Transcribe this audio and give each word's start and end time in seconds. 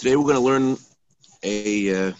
Today 0.00 0.16
we're 0.16 0.32
going 0.32 0.36
to 0.36 0.40
learn 0.40 0.78
a 1.42 2.08
uh, 2.08 2.12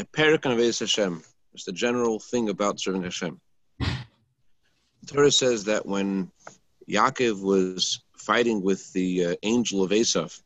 a 0.00 0.04
parak 0.06 0.40
Avedis 0.40 0.80
Hashem. 0.80 1.22
Just 1.54 1.68
a 1.68 1.72
general 1.72 2.18
thing 2.18 2.48
about 2.48 2.80
serving 2.80 3.04
Hashem. 3.04 3.40
The 3.78 5.06
Torah 5.06 5.30
says 5.30 5.66
that 5.66 5.86
when 5.86 6.32
Yaakov 6.90 7.40
was 7.40 8.02
fighting 8.18 8.60
with 8.60 8.92
the 8.92 9.24
uh, 9.24 9.34
angel 9.44 9.84
of 9.84 9.92
Esav, 9.92 10.42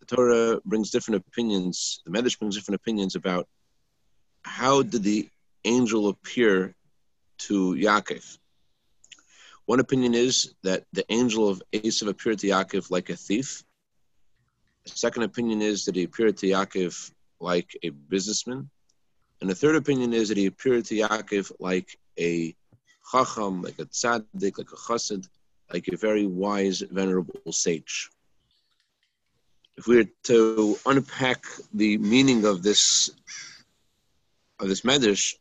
the 0.00 0.06
Torah 0.06 0.60
brings 0.64 0.90
different 0.90 1.24
opinions. 1.24 2.02
The 2.04 2.10
Medrash 2.10 2.36
brings 2.36 2.56
different 2.56 2.80
opinions 2.80 3.14
about 3.14 3.46
how 4.42 4.82
did 4.82 5.04
the 5.04 5.28
angel 5.64 6.08
appear 6.08 6.74
to 7.46 7.74
Yaakov. 7.74 8.38
One 9.66 9.78
opinion 9.78 10.14
is 10.14 10.52
that 10.64 10.82
the 10.92 11.04
angel 11.12 11.48
of 11.48 11.62
Esav 11.72 12.08
appeared 12.08 12.40
to 12.40 12.48
Yaakov 12.48 12.90
like 12.90 13.08
a 13.08 13.14
thief. 13.14 13.62
Second 14.86 15.22
opinion 15.22 15.62
is 15.62 15.84
that 15.84 15.96
he 15.96 16.04
appeared 16.04 16.36
to 16.38 16.46
Yaakov 16.46 17.12
like 17.40 17.76
a 17.82 17.90
businessman. 17.90 18.68
And 19.40 19.50
the 19.50 19.54
third 19.54 19.76
opinion 19.76 20.12
is 20.12 20.28
that 20.28 20.36
he 20.36 20.46
appeared 20.46 20.84
to 20.86 20.94
Yaakov 20.94 21.52
like 21.58 21.98
a 22.18 22.54
chacham, 23.10 23.62
like 23.62 23.78
a 23.78 23.86
tzaddik, 23.86 24.58
like 24.58 24.72
a 24.72 24.76
chassid, 24.76 25.28
like 25.72 25.88
a 25.88 25.96
very 25.96 26.26
wise, 26.26 26.80
venerable 26.80 27.52
sage. 27.52 28.10
If 29.76 29.86
we 29.86 29.96
were 29.96 30.08
to 30.24 30.78
unpack 30.86 31.44
the 31.72 31.98
meaning 31.98 32.44
of 32.44 32.62
this 32.62 33.10
of 34.60 34.68
this 34.68 34.82
medrash, 34.82 35.34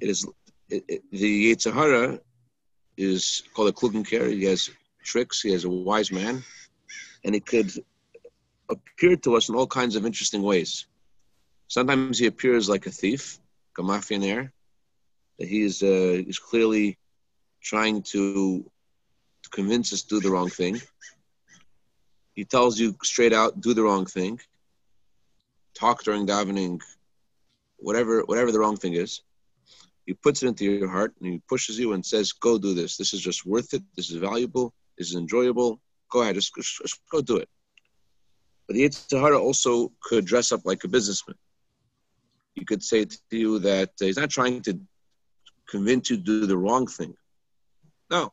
it 0.00 0.08
is 0.08 0.26
it, 0.70 0.84
it, 0.88 1.02
the 1.10 1.52
Yetzer 1.52 1.72
Hara 1.72 2.20
is 2.96 3.42
called 3.54 3.68
a 3.68 3.72
klugenker. 3.72 4.30
He 4.30 4.44
has 4.44 4.70
tricks. 5.02 5.42
He 5.42 5.50
has 5.52 5.64
a 5.64 5.68
wise 5.68 6.12
man, 6.12 6.42
and 7.24 7.34
it 7.34 7.46
could 7.46 7.72
appear 8.68 9.16
to 9.16 9.36
us 9.36 9.48
in 9.48 9.54
all 9.54 9.66
kinds 9.66 9.96
of 9.96 10.06
interesting 10.06 10.42
ways. 10.42 10.86
Sometimes 11.68 12.18
he 12.18 12.26
appears 12.26 12.68
like 12.68 12.86
a 12.86 12.90
thief, 12.90 13.38
a 13.78 13.82
mafionaire. 13.82 14.50
That 15.38 15.48
he 15.48 15.62
is 15.62 15.82
uh, 15.82 16.22
is 16.30 16.38
clearly 16.38 16.96
trying 17.60 18.02
to, 18.02 18.62
to 19.42 19.50
convince 19.50 19.92
us 19.92 20.02
to 20.02 20.16
do 20.16 20.20
the 20.20 20.30
wrong 20.30 20.48
thing. 20.48 20.80
He 22.34 22.44
tells 22.44 22.78
you 22.78 22.96
straight 23.02 23.32
out, 23.32 23.60
do 23.60 23.74
the 23.74 23.82
wrong 23.82 24.06
thing. 24.06 24.40
Talk 25.74 26.04
during 26.04 26.26
davening, 26.26 26.80
whatever 27.78 28.22
whatever 28.22 28.52
the 28.52 28.60
wrong 28.60 28.76
thing 28.76 28.94
is. 28.94 29.22
He 30.06 30.12
puts 30.12 30.42
it 30.42 30.48
into 30.48 30.64
your 30.66 30.90
heart 30.90 31.14
and 31.20 31.32
he 31.32 31.42
pushes 31.48 31.78
you 31.78 31.94
and 31.94 32.04
says, 32.04 32.32
"Go 32.32 32.58
do 32.58 32.74
this. 32.74 32.96
This 32.96 33.12
is 33.12 33.20
just 33.20 33.44
worth 33.44 33.74
it. 33.74 33.82
This 33.96 34.10
is 34.10 34.16
valuable. 34.16 34.72
This 34.96 35.08
is 35.08 35.16
enjoyable. 35.16 35.80
Go 36.14 36.22
ahead, 36.22 36.36
just, 36.36 36.54
just, 36.54 37.00
go 37.10 37.20
do 37.20 37.36
it." 37.44 37.48
But 38.66 38.74
the 38.76 38.84
Yetzer 38.84 39.20
Hara 39.20 39.38
also 39.48 39.72
could 40.00 40.24
dress 40.32 40.52
up 40.52 40.62
like 40.64 40.84
a 40.84 40.88
businessman. 40.96 41.36
He 42.54 42.64
could 42.64 42.82
say 42.90 43.04
to 43.04 43.36
you 43.44 43.58
that 43.70 43.90
he's 43.98 44.16
not 44.22 44.30
trying 44.30 44.62
to 44.68 44.78
convince 45.68 46.10
you 46.10 46.16
to 46.18 46.22
do 46.22 46.46
the 46.46 46.56
wrong 46.56 46.86
thing. 46.86 47.14
No, 48.10 48.32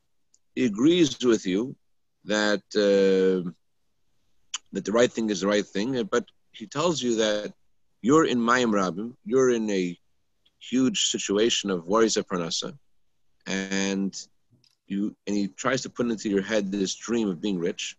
he 0.56 0.66
agrees 0.66 1.18
with 1.32 1.46
you 1.54 1.76
that 2.26 2.64
uh, 2.88 3.50
that 4.74 4.86
the 4.86 4.92
right 5.00 5.12
thing 5.12 5.30
is 5.32 5.42
the 5.42 5.48
right 5.56 5.68
thing, 5.76 5.90
but 6.16 6.26
he 6.52 6.68
tells 6.68 7.02
you 7.02 7.16
that 7.16 7.54
you're 8.02 8.28
in 8.34 8.40
Mayim 8.40 8.72
Rabim, 8.80 9.16
you're 9.26 9.52
in 9.52 9.70
a 9.70 9.98
huge 10.60 11.00
situation 11.16 11.72
of 11.72 11.88
worries 11.88 12.18
of 12.18 12.28
Parnasa, 12.28 12.78
and 13.48 14.14
you 14.92 15.16
and 15.26 15.36
he 15.36 15.48
tries 15.48 15.82
to 15.84 15.90
put 15.90 16.10
into 16.10 16.30
your 16.30 16.42
head 16.42 16.72
this 16.72 16.96
dream 16.96 17.28
of 17.30 17.42
being 17.42 17.60
rich, 17.60 17.98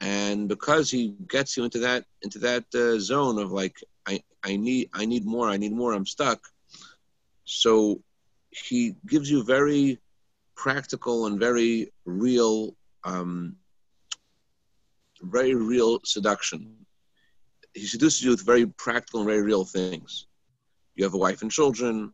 and 0.00 0.48
because 0.48 0.90
he 0.90 1.14
gets 1.28 1.56
you 1.56 1.64
into 1.64 1.78
that 1.86 2.04
into 2.22 2.38
that 2.40 2.64
uh, 2.74 2.98
zone 2.98 3.38
of 3.38 3.52
like 3.52 3.76
I 4.06 4.22
I 4.44 4.56
need 4.56 4.90
I 4.92 5.04
need 5.06 5.24
more 5.24 5.48
I 5.48 5.56
need 5.56 5.72
more 5.72 5.92
I'm 5.92 6.06
stuck, 6.06 6.40
so 7.44 8.00
he 8.50 8.96
gives 9.06 9.30
you 9.30 9.44
very 9.44 9.98
practical 10.56 11.26
and 11.26 11.38
very 11.38 11.92
real 12.04 12.74
um, 13.04 13.56
very 15.22 15.54
real 15.54 16.00
seduction. 16.04 16.74
He 17.74 17.86
seduces 17.86 18.22
you 18.24 18.30
with 18.30 18.44
very 18.44 18.66
practical 18.66 19.20
and 19.20 19.28
very 19.28 19.42
real 19.42 19.64
things. 19.64 20.26
You 20.96 21.04
have 21.04 21.14
a 21.14 21.18
wife 21.18 21.42
and 21.42 21.50
children. 21.50 22.12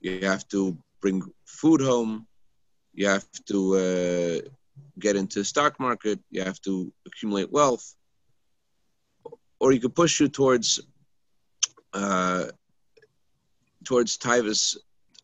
You 0.00 0.20
have 0.20 0.46
to 0.48 0.76
bring 1.00 1.22
food 1.44 1.80
home. 1.80 2.26
You 2.96 3.08
have 3.08 3.26
to 3.50 3.76
uh, 3.76 4.48
get 4.98 5.16
into 5.16 5.40
the 5.40 5.44
stock 5.44 5.78
market. 5.78 6.18
You 6.30 6.42
have 6.42 6.60
to 6.62 6.90
accumulate 7.06 7.52
wealth. 7.52 7.94
Or 9.60 9.70
he 9.70 9.78
could 9.78 9.94
push 9.94 10.18
you 10.18 10.28
towards 10.28 10.80
uh, 11.92 12.46
towards 13.84 14.16
tivus 14.16 14.76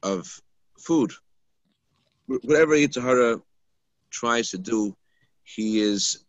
of 0.02 0.40
food. 0.78 1.12
Whatever 2.26 2.74
Yetzer 2.74 3.02
Hara 3.02 3.40
tries 4.10 4.50
to 4.50 4.58
do, 4.58 4.94
he 5.44 5.80
is 5.80 6.24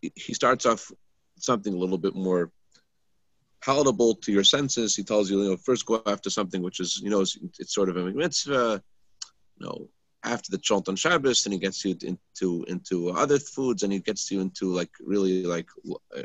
he 0.00 0.34
starts 0.34 0.66
off 0.66 0.90
something 1.38 1.72
a 1.72 1.78
little 1.78 1.98
bit 1.98 2.16
more 2.16 2.50
palatable 3.64 4.16
to 4.16 4.32
your 4.32 4.44
senses. 4.44 4.96
He 4.96 5.04
tells 5.04 5.30
you, 5.30 5.40
you 5.42 5.50
know, 5.50 5.56
first 5.56 5.86
go 5.86 6.02
after 6.04 6.30
something 6.30 6.62
which 6.62 6.80
is, 6.80 7.00
you 7.00 7.10
know, 7.10 7.20
it's, 7.20 7.38
it's 7.58 7.74
sort 7.74 7.88
of 7.88 7.96
a 7.96 8.04
mitzvah. 8.12 8.82
You 9.58 9.66
know, 9.66 9.88
after 10.24 10.50
the 10.50 10.82
on 10.88 10.96
Shabbos, 10.96 11.46
and 11.46 11.52
he 11.52 11.58
gets 11.58 11.84
you 11.84 11.96
into 12.02 12.64
into 12.66 13.10
other 13.10 13.38
foods, 13.38 13.82
and 13.82 13.92
he 13.92 14.00
gets 14.00 14.30
you 14.30 14.40
into 14.40 14.72
like 14.72 14.90
really 15.00 15.44
like 15.44 15.68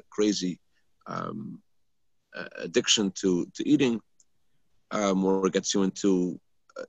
crazy 0.09 0.59
um, 1.05 1.61
addiction 2.57 3.11
to 3.21 3.45
to 3.53 3.67
eating, 3.67 4.01
um, 4.91 5.23
or 5.23 5.49
gets 5.49 5.73
you 5.73 5.83
into 5.83 6.39
uh, 6.79 6.85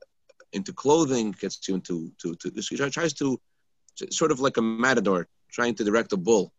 into 0.53 0.73
clothing, 0.73 1.31
gets 1.31 1.67
you 1.67 1.75
into 1.75 2.11
to 2.21 2.35
to. 2.35 2.51
He 2.55 2.77
tries 2.77 3.13
to 3.13 3.39
sort 4.09 4.31
of 4.31 4.39
like 4.39 4.57
a 4.57 4.61
matador 4.61 5.27
trying 5.51 5.75
to 5.75 5.83
direct 5.83 6.13
a 6.13 6.17
bull. 6.17 6.53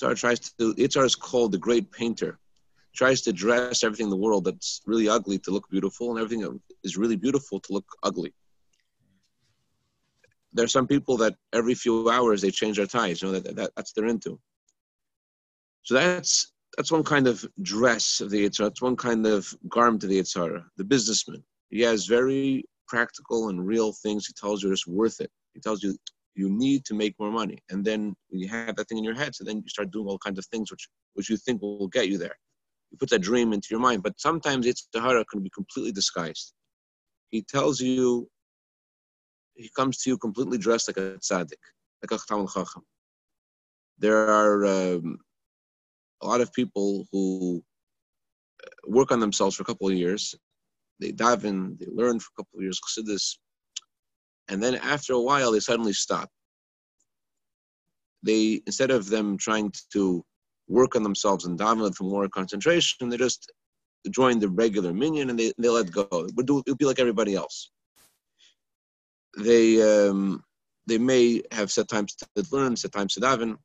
Itzar 0.00 0.16
tries 0.16 0.40
to. 0.40 0.74
Itzar 0.74 1.04
is 1.04 1.16
called 1.16 1.52
the 1.52 1.58
great 1.58 1.90
painter. 1.90 2.38
Tries 2.92 3.22
to 3.22 3.32
dress 3.32 3.84
everything 3.84 4.06
in 4.06 4.10
the 4.10 4.16
world 4.16 4.44
that's 4.44 4.82
really 4.84 5.08
ugly 5.08 5.38
to 5.38 5.52
look 5.52 5.70
beautiful, 5.70 6.10
and 6.10 6.18
everything 6.18 6.42
that 6.42 6.58
is 6.82 6.96
really 6.96 7.16
beautiful 7.16 7.60
to 7.60 7.72
look 7.72 7.86
ugly 8.02 8.34
there's 10.52 10.72
some 10.72 10.86
people 10.86 11.16
that 11.18 11.34
every 11.52 11.74
few 11.74 12.10
hours 12.10 12.40
they 12.40 12.50
change 12.50 12.76
their 12.76 12.86
ties. 12.86 13.22
You 13.22 13.28
know 13.28 13.38
that, 13.38 13.56
that 13.56 13.70
that's 13.76 13.92
they're 13.92 14.06
into. 14.06 14.38
So 15.82 15.94
that's 15.94 16.52
that's 16.76 16.92
one 16.92 17.04
kind 17.04 17.26
of 17.26 17.44
dress 17.62 18.20
of 18.20 18.30
the 18.30 18.44
Yitzhar. 18.44 18.64
That's 18.64 18.82
one 18.82 18.96
kind 18.96 19.26
of 19.26 19.52
garment 19.68 20.04
of 20.04 20.10
the 20.10 20.20
Yitzhar. 20.20 20.64
The 20.76 20.84
businessman. 20.84 21.42
He 21.70 21.80
has 21.82 22.06
very 22.06 22.64
practical 22.88 23.48
and 23.48 23.64
real 23.66 23.92
things. 23.92 24.26
He 24.26 24.32
tells 24.32 24.62
you 24.62 24.72
it's 24.72 24.86
worth 24.86 25.20
it. 25.20 25.30
He 25.54 25.60
tells 25.60 25.82
you 25.82 25.96
you 26.34 26.48
need 26.48 26.84
to 26.86 26.94
make 26.94 27.14
more 27.18 27.30
money, 27.30 27.58
and 27.70 27.84
then 27.84 28.14
you 28.30 28.48
have 28.48 28.76
that 28.76 28.88
thing 28.88 28.98
in 28.98 29.04
your 29.04 29.14
head. 29.14 29.34
So 29.34 29.44
then 29.44 29.58
you 29.58 29.68
start 29.68 29.90
doing 29.90 30.06
all 30.06 30.18
kinds 30.18 30.38
of 30.38 30.46
things 30.46 30.70
which 30.70 30.88
which 31.14 31.28
you 31.28 31.36
think 31.36 31.62
will 31.62 31.88
get 31.88 32.08
you 32.08 32.18
there. 32.18 32.36
You 32.90 32.98
put 32.98 33.10
that 33.10 33.20
dream 33.20 33.52
into 33.52 33.68
your 33.70 33.80
mind, 33.80 34.02
but 34.02 34.18
sometimes 34.18 34.66
it's 34.66 34.88
Sahara 34.92 35.24
can 35.24 35.42
be 35.42 35.50
completely 35.50 35.92
disguised. 35.92 36.52
He 37.30 37.42
tells 37.42 37.80
you 37.80 38.28
he 39.60 39.70
comes 39.76 39.98
to 39.98 40.10
you 40.10 40.16
completely 40.16 40.58
dressed 40.58 40.88
like 40.88 40.96
a 40.96 41.18
tzaddik, 41.18 41.62
like 42.02 42.10
a 42.10 42.14
chtam 42.14 42.52
chacham. 42.52 42.82
There 43.98 44.26
are 44.28 44.64
um, 44.64 45.18
a 46.22 46.26
lot 46.26 46.40
of 46.40 46.52
people 46.54 47.06
who 47.12 47.62
work 48.86 49.12
on 49.12 49.20
themselves 49.20 49.56
for 49.56 49.62
a 49.62 49.66
couple 49.66 49.88
of 49.88 49.94
years. 49.94 50.34
They 50.98 51.12
daven, 51.12 51.78
they 51.78 51.86
learn 51.92 52.18
for 52.20 52.30
a 52.32 52.42
couple 52.42 52.58
of 52.58 52.62
years 52.62 52.80
chassidus, 52.80 53.36
and 54.48 54.62
then 54.62 54.76
after 54.76 55.12
a 55.12 55.20
while 55.20 55.52
they 55.52 55.60
suddenly 55.60 55.92
stop. 55.92 56.30
They 58.22 58.62
instead 58.66 58.90
of 58.90 59.08
them 59.08 59.36
trying 59.36 59.72
to 59.92 60.24
work 60.68 60.96
on 60.96 61.02
themselves 61.02 61.44
and 61.44 61.58
daven 61.58 61.94
for 61.94 62.04
more 62.04 62.28
concentration, 62.28 63.08
they 63.08 63.16
just 63.16 63.50
join 64.10 64.38
the 64.38 64.48
regular 64.48 64.94
minyan 64.94 65.28
and 65.30 65.38
they, 65.38 65.52
they 65.58 65.68
let 65.68 65.90
go. 65.90 66.06
It 66.12 66.34
would, 66.36 66.46
do, 66.46 66.58
it 66.60 66.70
would 66.70 66.78
be 66.78 66.84
like 66.86 67.00
everybody 67.00 67.34
else 67.34 67.70
they 69.36 69.80
um, 69.82 70.42
they 70.86 70.98
may 70.98 71.42
have 71.52 71.70
set 71.70 71.88
times 71.88 72.14
to 72.16 72.26
learn, 72.50 72.76
set 72.76 72.92
times 72.92 73.14
to 73.14 73.20
daven, 73.20 73.56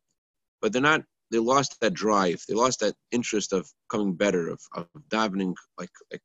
but 0.62 0.74
they're 0.74 0.82
not. 0.82 1.04
They 1.32 1.40
lost 1.40 1.80
that 1.82 1.94
drive. 1.94 2.44
They 2.48 2.54
lost 2.54 2.80
that 2.82 2.94
interest 3.12 3.52
of 3.52 3.68
coming 3.90 4.14
better, 4.14 4.48
of, 4.50 4.60
of 4.76 4.88
davening, 5.10 5.56
like 5.80 5.90
like 6.12 6.22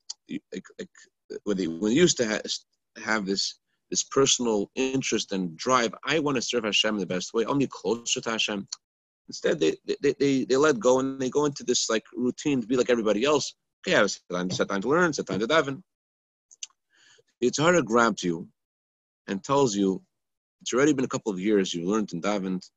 like, 0.53 0.65
like 0.79 0.89
when 1.45 1.57
they 1.57 1.67
when 1.67 1.91
they 1.93 1.97
used 1.97 2.19
to 2.19 2.27
have, 2.27 2.43
have 3.03 3.27
this 3.27 3.59
this 3.91 4.05
personal 4.05 4.71
interest 4.75 5.33
and 5.33 5.57
drive. 5.57 5.95
I 6.05 6.19
want 6.19 6.37
to 6.37 6.43
serve 6.43 6.65
Hashem 6.65 6.99
the 6.99 7.07
best 7.07 7.33
way. 7.35 7.45
I'll 7.45 7.57
be 7.57 7.67
closer 7.67 8.21
to 8.21 8.31
Hashem. 8.31 8.69
Instead, 9.29 9.61
they, 9.61 9.77
they, 10.01 10.15
they, 10.19 10.45
they 10.45 10.57
let 10.57 10.79
go 10.79 10.99
and 10.99 11.21
they 11.21 11.31
go 11.31 11.45
into 11.45 11.65
this 11.65 11.89
like 11.89 12.03
routine 12.17 12.61
to 12.61 12.67
be 12.67 12.77
like 12.77 12.91
everybody 12.91 13.25
else. 13.25 13.55
Okay, 13.87 13.97
I 13.97 14.01
have 14.01 14.11
set 14.11 14.23
time, 14.31 14.51
set 14.51 14.69
time 14.69 14.83
to 14.83 14.89
learn, 14.89 15.13
set 15.13 15.27
time 15.27 15.41
to 15.41 15.47
daven. 15.47 15.83
It's 17.41 17.59
hard 17.59 17.77
to 17.77 17.83
grab 17.83 18.17
to 18.19 18.27
you 18.27 18.49
and 19.31 19.43
tells 19.43 19.75
you 19.75 20.03
it's 20.61 20.75
already 20.75 20.93
been 20.93 21.05
a 21.05 21.09
couple 21.09 21.32
of 21.32 21.41
years 21.41 21.73
you've 21.73 21.88
learned 21.88 22.12
and 22.12 22.23
davened, 22.23 22.69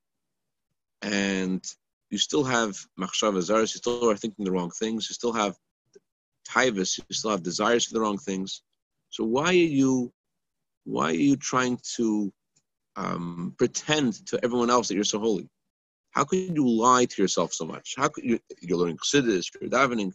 and 1.02 1.64
you 2.10 2.18
still 2.18 2.44
have 2.44 2.78
machshava 3.00 3.40
zaras, 3.40 3.74
you 3.74 3.80
still 3.80 4.10
are 4.10 4.16
thinking 4.16 4.46
the 4.46 4.52
wrong 4.52 4.72
things, 4.72 5.10
you 5.10 5.14
still 5.14 5.34
have 5.34 5.56
taivas, 6.48 6.98
you 6.98 7.04
still 7.12 7.32
have 7.32 7.44
desires 7.44 7.86
for 7.86 7.94
the 7.94 8.00
wrong 8.00 8.18
things. 8.18 8.62
So 9.10 9.24
why 9.24 9.48
are 9.48 9.54
you, 9.82 10.14
why 10.86 11.10
are 11.10 11.14
you 11.30 11.36
trying 11.36 11.80
to 11.96 12.32
um, 12.96 13.56
pretend 13.58 14.26
to 14.28 14.40
everyone 14.44 14.70
else 14.70 14.88
that 14.88 14.96
you're 14.96 15.04
so 15.04 15.20
holy? 15.20 15.50
How 16.12 16.24
could 16.24 16.56
you 16.56 16.70
lie 16.70 17.06
to 17.06 17.22
yourself 17.22 17.54
so 17.54 17.66
much? 17.66 17.96
How 17.98 18.08
could 18.08 18.24
you, 18.24 18.40
you're 18.62 18.78
learning 18.78 18.98
chassidus, 18.98 19.50
you're 19.60 19.70
davening, 19.70 20.14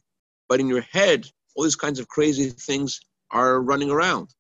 but 0.49 0.61
in 0.61 0.69
your 0.69 0.83
head, 0.83 1.27
all 1.55 1.65
these 1.65 1.77
kinds 1.77 1.99
of 1.99 2.09
crazy 2.09 2.51
things 2.51 3.01
are 3.31 3.61
running 3.61 3.91
around. 3.91 4.33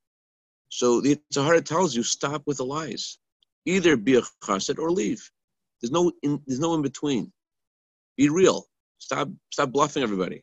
So 0.68 1.00
the 1.00 1.18
Tzahara 1.32 1.64
tells 1.64 1.94
you, 1.94 2.02
stop 2.02 2.42
with 2.46 2.58
the 2.58 2.64
lies. 2.64 3.18
Either 3.64 3.96
be 3.96 4.16
a 4.16 4.22
chassid 4.42 4.78
or 4.78 4.90
leave. 4.90 5.30
There's 5.80 5.90
no 5.90 6.12
in, 6.22 6.40
there's 6.46 6.60
no 6.60 6.74
in 6.74 6.82
between. 6.82 7.32
Be 8.16 8.28
real. 8.28 8.66
Stop 8.98 9.28
stop 9.50 9.70
bluffing 9.70 10.02
everybody. 10.02 10.42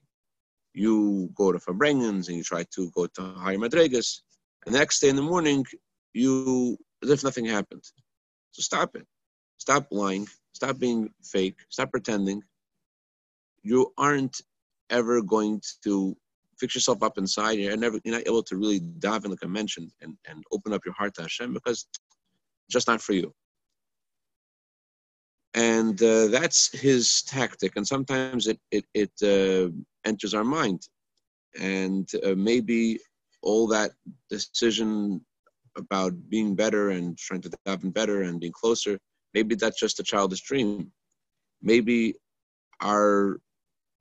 You 0.73 1.29
go 1.35 1.51
to 1.51 1.59
farbrengens 1.59 2.27
and 2.27 2.37
you 2.37 2.43
try 2.43 2.65
to 2.75 2.91
go 2.91 3.07
to 3.07 3.21
higher 3.21 3.57
madregas, 3.57 4.21
and 4.65 4.73
the 4.73 4.79
next 4.79 4.99
day 4.99 5.09
in 5.09 5.15
the 5.15 5.21
morning, 5.21 5.65
you 6.13 6.77
as 7.03 7.09
if 7.09 7.23
nothing 7.23 7.45
happened. 7.45 7.83
So 8.51 8.61
stop 8.61 8.95
it. 8.95 9.05
Stop 9.57 9.87
lying. 9.91 10.27
Stop 10.53 10.79
being 10.79 11.09
fake. 11.23 11.57
Stop 11.69 11.91
pretending. 11.91 12.41
You 13.63 13.93
aren't 13.97 14.41
ever 14.89 15.21
going 15.21 15.61
to 15.83 16.15
fix 16.59 16.75
yourself 16.75 17.03
up 17.03 17.17
inside. 17.17 17.59
You're 17.59 17.77
never 17.77 17.99
you're 18.03 18.15
not 18.15 18.27
able 18.27 18.43
to 18.43 18.57
really 18.57 18.79
dive 18.79 19.25
in 19.25 19.31
like 19.31 19.43
I 19.43 19.47
mentioned 19.47 19.91
and, 20.01 20.17
and 20.27 20.43
open 20.51 20.73
up 20.73 20.81
your 20.85 20.93
heart 20.93 21.13
to 21.15 21.23
Hashem 21.23 21.53
because 21.53 21.87
just 22.69 22.87
not 22.87 23.01
for 23.01 23.13
you. 23.13 23.33
And 25.53 26.01
uh, 26.01 26.27
that's 26.27 26.77
his 26.77 27.21
tactic. 27.23 27.75
And 27.75 27.87
sometimes 27.87 28.47
it 28.47 28.59
it, 28.71 28.85
it 28.93 29.11
uh, 29.23 29.71
enters 30.05 30.33
our 30.33 30.43
mind, 30.43 30.81
and 31.59 32.09
uh, 32.25 32.35
maybe 32.35 32.99
all 33.41 33.67
that 33.67 33.91
decision 34.29 35.21
about 35.77 36.13
being 36.29 36.55
better 36.55 36.89
and 36.89 37.17
trying 37.17 37.41
to 37.41 37.49
daven 37.67 37.93
better 37.93 38.23
and 38.23 38.39
being 38.39 38.51
closer, 38.51 38.97
maybe 39.33 39.55
that's 39.55 39.79
just 39.79 39.99
a 39.99 40.03
childish 40.03 40.41
dream. 40.41 40.91
Maybe 41.61 42.15
our 42.81 43.39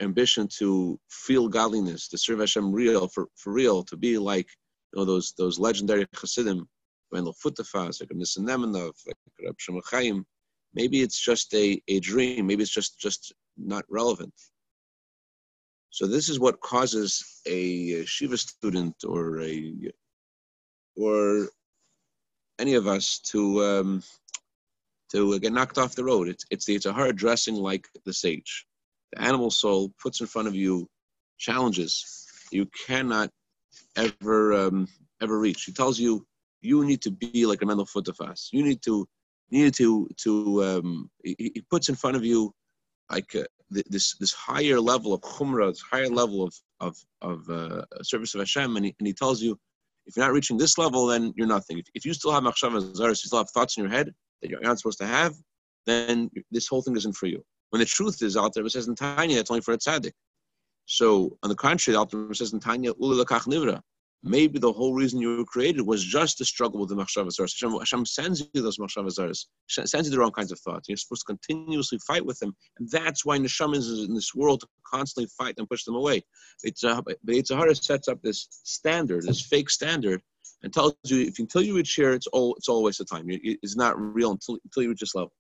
ambition 0.01 0.49
to 0.59 0.99
feel 1.11 1.49
godliness, 1.49 2.09
to 2.09 2.19
serve 2.19 2.41
Hashem 2.41 2.73
real 2.73 3.09
for, 3.09 3.29
for 3.37 3.53
real, 3.53 3.83
to 3.85 3.97
be 3.97 4.19
like 4.19 4.49
you 4.93 5.01
know 5.01 5.05
those 5.05 5.35
those 5.39 5.59
legendary 5.59 6.07
Chassidim, 6.15 6.69
Mendel 7.13 7.35
Futerfas, 7.35 8.01
like 8.01 8.11
Nissen 8.15 8.47
like 8.47 9.93
Reb. 9.93 10.25
Maybe 10.77 11.03
it's 11.03 11.21
just 11.21 11.55
a, 11.55 11.81
a 11.87 12.01
dream. 12.01 12.47
Maybe 12.47 12.63
it's 12.63 12.73
just 12.73 12.99
just 12.99 13.33
not 13.57 13.85
relevant. 13.89 14.35
So 15.91 16.09
this 16.09 16.29
is 16.29 16.41
what 16.41 16.61
causes 16.61 17.41
a 17.47 18.05
shiva 18.05 18.37
student 18.37 18.97
or 19.07 19.41
a 19.43 19.93
or 20.97 21.49
any 22.59 22.75
of 22.75 22.87
us 22.87 23.21
to 23.31 23.65
um, 23.65 24.03
to 25.13 25.39
get 25.39 25.53
knocked 25.53 25.79
off 25.79 25.95
the 25.95 26.05
road. 26.05 26.29
It's 26.29 26.45
it's 26.51 26.67
the 26.67 26.75
it's 26.75 26.87
a 26.87 26.93
hard 26.93 27.17
dressing 27.17 27.55
like 27.55 27.89
the 28.05 28.13
sage. 28.13 28.67
The 29.15 29.23
animal 29.23 29.51
soul 29.51 29.93
puts 30.03 30.21
in 30.21 30.27
front 30.27 30.49
of 30.49 30.55
you 30.55 30.89
challenges 31.39 32.27
you 32.51 32.67
cannot 32.87 33.31
ever 33.97 34.53
um, 34.55 34.89
ever 35.23 35.39
reach. 35.39 35.65
He 35.65 35.73
tells 35.73 35.99
you 35.99 36.27
you 36.61 36.85
need 36.85 37.03
to 37.03 37.11
be 37.11 37.47
like 37.47 37.63
a 37.63 37.67
Mendel 37.67 37.87
Futerfas. 37.87 38.49
You 38.53 38.63
need 38.65 38.83
to 38.83 39.07
need 39.51 39.75
to 39.75 40.09
to 40.19 40.65
um, 40.65 41.11
he, 41.23 41.53
he, 41.55 41.61
puts 41.71 41.89
in 41.89 41.95
front 41.95 42.17
of 42.17 42.25
you 42.25 42.53
like 43.11 43.35
uh, 43.37 43.45
this 43.71 44.17
this 44.19 44.33
higher 44.33 44.81
level 44.81 45.13
of 45.15 45.21
chumrah, 45.21 45.71
this 45.71 45.81
higher 45.81 46.09
level 46.09 46.43
of 46.43 46.55
of 46.81 46.97
of 47.23 47.49
uh, 47.49 47.85
service 48.03 48.35
of 48.35 48.41
Hashem, 48.41 48.77
and 48.77 48.87
he, 48.87 48.95
and 48.99 49.07
he 49.07 49.13
tells 49.13 49.43
you 49.43 49.59
if 50.07 50.17
you're 50.17 50.27
not 50.27 50.33
reaching 50.33 50.57
this 50.57 50.77
level, 50.77 51.07
then 51.07 51.33
you're 51.37 51.47
nothing. 51.47 51.79
If, 51.79 51.87
if 51.95 52.05
you 52.05 52.15
still 52.15 52.33
have 52.33 52.43
machshava 52.43 52.95
zaras, 52.95 53.23
you 53.23 53.29
still 53.29 53.39
have 53.39 53.51
thoughts 53.51 53.77
in 53.77 53.85
your 53.85 53.93
head 53.93 54.13
that 54.43 54.51
you're 54.51 54.61
not 54.61 54.79
supposed 54.79 54.99
to 54.99 55.07
have, 55.07 55.35
then 55.87 56.31
this 56.51 56.67
whole 56.67 56.83
thing 56.83 56.97
isn't 56.97 57.15
for 57.17 57.27
you. 57.27 57.45
When 57.75 57.81
the 57.81 57.87
truth 57.87 58.23
is 58.23 58.35
there, 58.35 58.65
it 58.65 58.71
says 58.71 58.87
in 58.87 58.95
Tanya, 58.95 59.41
it's 59.41 59.51
only 59.51 59.61
for 59.61 59.75
a 59.75 59.77
tzaddik. 59.77 60.13
So, 60.87 61.37
on 61.43 61.49
the 61.49 61.57
contrary, 61.57 61.97
Alter 61.97 62.33
says 62.33 62.53
in 62.53 62.61
Tanya, 62.61 62.95
nivra. 62.95 63.81
Maybe 64.23 64.61
the 64.61 64.73
whole 64.73 64.95
reason 64.95 65.21
you 65.21 65.39
were 65.39 65.45
created 65.45 65.83
was 65.83 66.05
just 66.05 66.39
to 66.39 66.45
struggle 66.45 66.79
with 66.79 66.91
the 66.91 66.95
machshava 66.95 67.37
Hashem, 67.37 67.73
Hashem 67.73 68.07
sends 68.07 68.45
you 68.55 68.63
those 68.63 68.79
machshava 68.79 69.09
zaras, 69.09 69.47
sends 69.67 70.07
you 70.07 70.13
the 70.13 70.21
wrong 70.21 70.31
kinds 70.31 70.53
of 70.53 70.61
thoughts. 70.61 70.89
You're 70.89 70.97
supposed 70.99 71.27
to 71.27 71.37
continuously 71.37 71.99
fight 72.07 72.25
with 72.25 72.39
them, 72.39 72.55
and 72.79 72.89
that's 72.89 73.25
why 73.25 73.39
neshama 73.39 73.75
is 73.75 74.05
in 74.05 74.15
this 74.15 74.37
world 74.37 74.61
to 74.61 74.69
constantly 74.87 75.29
fight 75.37 75.57
and 75.59 75.69
push 75.69 75.83
them 75.83 75.97
away. 75.97 76.23
It's 76.63 76.85
a, 76.85 77.03
but 77.03 77.19
Yetzer 77.27 77.57
Hara 77.57 77.75
sets 77.75 78.07
up 78.07 78.23
this 78.23 78.47
standard, 78.63 79.25
this 79.25 79.45
fake 79.45 79.69
standard, 79.69 80.23
and 80.63 80.73
tells 80.73 80.95
you 81.07 81.23
if 81.23 81.41
until 81.41 81.63
you 81.63 81.75
reach 81.75 81.95
here, 81.95 82.13
it's 82.13 82.29
all 82.29 82.55
it's 82.55 82.69
all 82.69 82.79
a 82.79 82.83
waste 82.83 83.01
of 83.01 83.11
time. 83.11 83.25
It's 83.29 83.75
not 83.75 84.01
real 84.01 84.31
until 84.31 84.59
until 84.65 84.85
you 84.85 84.91
reach 84.91 85.01
this 85.01 85.17
level. 85.17 85.33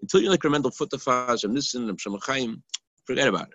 Until 0.00 0.20
you're 0.20 0.30
like 0.30 0.44
Reb 0.44 0.52
Mendel 0.52 0.70
Futerfas 0.70 1.44
and 1.44 1.54
Nissen 1.54 1.88
and 1.88 1.98
Shemachayim, 1.98 2.62
forget 3.06 3.28
about 3.28 3.48
it. 3.48 3.54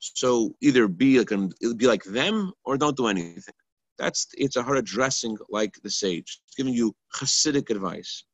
So 0.00 0.54
either 0.60 0.88
be 0.88 1.18
like 1.18 1.30
be 1.76 1.86
like 1.86 2.04
them 2.04 2.52
or 2.64 2.76
don't 2.76 2.96
do 2.96 3.06
anything. 3.08 3.54
That's 3.98 4.28
it's 4.34 4.56
a 4.56 4.62
hard 4.62 4.78
addressing 4.78 5.36
like 5.48 5.74
the 5.82 5.90
sage, 5.90 6.40
it's 6.46 6.54
giving 6.56 6.74
you 6.74 6.94
Hasidic 7.14 7.70
advice. 7.70 8.24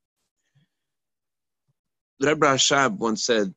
Rebbe 2.20 2.46
Rashab 2.46 2.98
once 2.98 3.26
said 3.26 3.52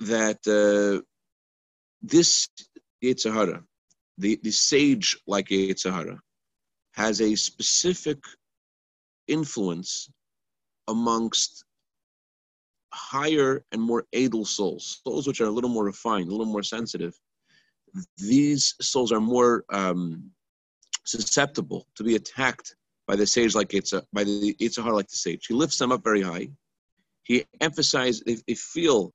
that 0.00 0.38
uh, 0.46 1.02
this 2.02 2.48
Yetzer 3.02 3.32
Hara, 3.32 3.62
the, 4.18 4.38
the 4.42 4.50
sage 4.50 5.16
like 5.26 5.48
Yetzer 5.48 5.92
Hara, 5.92 6.20
has 6.94 7.20
a 7.20 7.34
specific 7.34 8.18
influence 9.26 10.10
amongst 10.88 11.64
higher 12.94 13.64
and 13.72 13.82
more 13.82 14.06
adel 14.12 14.44
souls, 14.44 15.00
souls 15.04 15.26
which 15.26 15.40
are 15.40 15.46
a 15.46 15.50
little 15.50 15.70
more 15.70 15.84
refined, 15.84 16.28
a 16.28 16.30
little 16.30 16.52
more 16.52 16.62
sensitive. 16.62 17.18
These 18.18 18.74
souls 18.80 19.12
are 19.12 19.20
more 19.20 19.64
um, 19.70 20.30
susceptible 21.04 21.86
to 21.96 22.04
be 22.04 22.14
attacked 22.14 22.76
by 23.06 23.16
the 23.16 23.26
sage 23.26 23.54
like 23.54 23.68
Yitzhar, 23.68 24.02
by 24.12 24.24
the 24.24 24.54
Yitzhar 24.60 24.92
like 24.92 25.08
the 25.08 25.16
sage. 25.16 25.46
He 25.46 25.54
lifts 25.54 25.78
them 25.78 25.92
up 25.92 26.02
very 26.02 26.22
high. 26.22 26.48
He 27.24 27.44
emphasizes, 27.60 28.22
they, 28.24 28.36
they 28.46 28.54
feel 28.54 29.12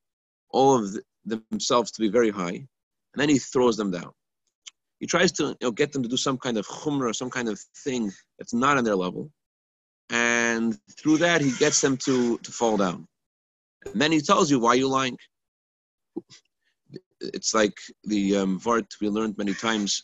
all 0.50 0.75
of 0.75 0.93
the, 0.93 1.41
themselves 1.51 1.91
to 1.91 2.01
be 2.01 2.09
very 2.09 2.29
high, 2.29 2.67
and 3.13 3.17
then 3.17 3.29
he 3.29 3.39
throws 3.39 3.77
them 3.77 3.91
down. 3.91 4.12
He 5.00 5.07
tries 5.07 5.31
to 5.33 5.43
you 5.43 5.55
know, 5.62 5.71
get 5.71 5.91
them 5.93 6.03
to 6.03 6.09
do 6.09 6.17
some 6.17 6.38
kind 6.38 6.57
of 6.57 6.67
chumrah, 6.67 7.15
some 7.15 7.29
kind 7.29 7.48
of 7.48 7.59
thing 7.83 8.12
that's 8.38 8.53
not 8.53 8.77
on 8.77 8.83
their 8.83 8.95
level, 8.95 9.31
and 10.09 10.77
through 10.98 11.17
that 11.19 11.41
he 11.41 11.51
gets 11.51 11.81
them 11.81 11.98
to, 11.98 12.38
to 12.39 12.51
fall 12.51 12.77
down. 12.77 13.07
And 13.86 14.01
then 14.01 14.12
he 14.12 14.21
tells 14.21 14.51
you 14.51 14.59
why 14.59 14.75
you're 14.75 14.89
lying. 14.89 15.17
It's 17.21 17.53
like 17.53 17.77
the 18.03 18.38
um, 18.38 18.59
Vart 18.59 18.88
we 19.01 19.09
learned 19.09 19.38
many 19.38 19.53
times 19.53 20.01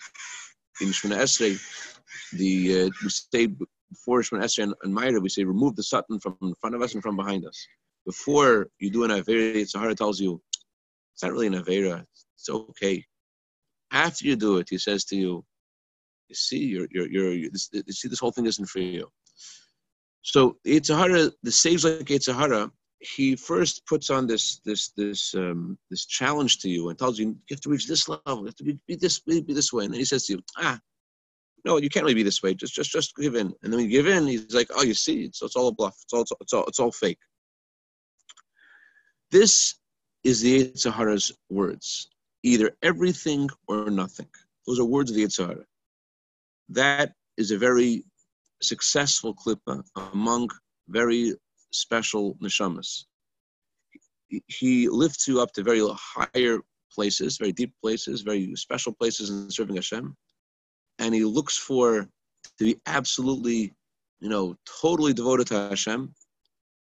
in 0.81 0.89
Shemona 0.89 1.17
Esrei. 1.17 1.59
The 2.33 2.85
uh, 2.85 2.89
we 3.03 3.09
say 3.09 3.47
before 3.89 4.21
Shemona 4.21 4.43
Esrei 4.43 4.63
and, 4.63 4.75
and 4.83 5.23
we 5.23 5.29
say 5.29 5.43
remove 5.43 5.75
the 5.75 5.83
satan 5.83 6.19
from 6.19 6.37
in 6.41 6.55
front 6.55 6.75
of 6.75 6.81
us 6.81 6.93
and 6.93 7.03
from 7.03 7.15
behind 7.15 7.45
us. 7.45 7.67
Before 8.05 8.67
you 8.79 8.91
do 8.91 9.03
an 9.03 9.11
avera, 9.11 9.67
Sahara 9.67 9.95
tells 9.95 10.19
you 10.19 10.41
it's 11.13 11.23
not 11.23 11.31
really 11.31 11.47
an 11.47 11.53
avera. 11.53 12.05
It's 12.35 12.49
okay. 12.49 13.03
After 13.91 14.27
you 14.27 14.35
do 14.35 14.57
it, 14.57 14.67
he 14.69 14.77
says 14.77 15.05
to 15.05 15.15
you, 15.15 15.45
"You 16.27 16.35
see, 16.35 16.59
you're, 16.59 16.87
you're, 16.91 17.07
you're, 17.07 17.33
you 17.33 17.49
see, 17.53 18.07
this 18.07 18.19
whole 18.19 18.31
thing 18.31 18.45
isn't 18.45 18.67
for 18.67 18.79
you." 18.79 19.07
So 20.21 20.57
Yetzer 20.67 20.97
Hara, 20.97 21.31
the 21.43 21.51
sage 21.51 21.83
like 21.83 21.99
Yetzer 21.99 22.35
Hara, 22.35 22.69
he 22.99 23.35
first 23.35 23.85
puts 23.85 24.09
on 24.09 24.27
this 24.27 24.59
this 24.65 24.89
this 24.89 25.35
um, 25.35 25.77
this 25.89 26.05
challenge 26.05 26.59
to 26.59 26.69
you 26.69 26.89
and 26.89 26.97
tells 26.97 27.19
you 27.19 27.27
you 27.27 27.35
have 27.51 27.61
to 27.61 27.69
reach 27.69 27.87
this 27.87 28.07
level, 28.07 28.39
you 28.39 28.45
have 28.45 28.55
to 28.55 28.63
be, 28.63 28.79
be 28.87 28.95
this 28.95 29.19
be, 29.19 29.41
be 29.41 29.53
this 29.53 29.73
way, 29.73 29.85
and 29.85 29.93
then 29.93 29.99
he 29.99 30.05
says 30.05 30.25
to 30.25 30.33
you, 30.33 30.43
ah, 30.57 30.79
no, 31.65 31.77
you 31.77 31.89
can't 31.89 32.03
really 32.03 32.15
be 32.15 32.23
this 32.23 32.41
way. 32.41 32.53
Just 32.53 32.73
just 32.73 32.91
just 32.91 33.15
give 33.15 33.35
in. 33.35 33.47
And 33.47 33.73
then 33.73 33.77
when 33.77 33.85
you 33.85 33.89
give 33.89 34.07
in, 34.07 34.27
he's 34.27 34.53
like, 34.53 34.69
oh, 34.75 34.83
you 34.83 34.93
see, 34.93 35.23
it's, 35.23 35.41
it's 35.41 35.55
all 35.55 35.67
a 35.67 35.71
bluff. 35.73 35.97
It's 36.03 36.13
all 36.13 36.21
it's 36.21 36.31
all 36.31 36.37
it's 36.41 36.53
all, 36.53 36.65
it's 36.65 36.79
all 36.79 36.91
fake. 36.91 37.19
This 39.31 39.75
is 40.23 40.41
the 40.41 40.65
Yetzer 40.65 40.93
Hara's 40.93 41.33
words: 41.49 42.09
either 42.43 42.71
everything 42.81 43.49
or 43.67 43.89
nothing. 43.89 44.27
Those 44.67 44.79
are 44.79 44.85
words 44.85 45.11
of 45.11 45.17
the 45.17 45.23
Yetzer 45.23 45.47
Hara. 45.47 45.65
That 46.69 47.13
is 47.37 47.51
a 47.51 47.57
very 47.57 48.03
successful 48.61 49.35
klippa 49.35 49.83
among 50.13 50.49
very 50.87 51.35
special 51.75 52.35
neshamas. 52.35 53.05
He 54.47 54.89
lifts 54.89 55.27
you 55.27 55.41
up 55.41 55.51
to 55.53 55.63
very 55.63 55.81
higher 55.93 56.59
places, 56.91 57.37
very 57.37 57.51
deep 57.51 57.73
places, 57.81 58.21
very 58.21 58.55
special 58.55 58.93
places 58.93 59.29
in 59.29 59.49
serving 59.51 59.75
Hashem, 59.75 60.15
and 60.99 61.13
he 61.13 61.23
looks 61.23 61.57
for 61.57 62.09
to 62.57 62.63
be 62.63 62.79
absolutely, 62.85 63.73
you 64.19 64.29
know, 64.29 64.55
totally 64.81 65.13
devoted 65.13 65.47
to 65.47 65.69
Hashem, 65.69 66.13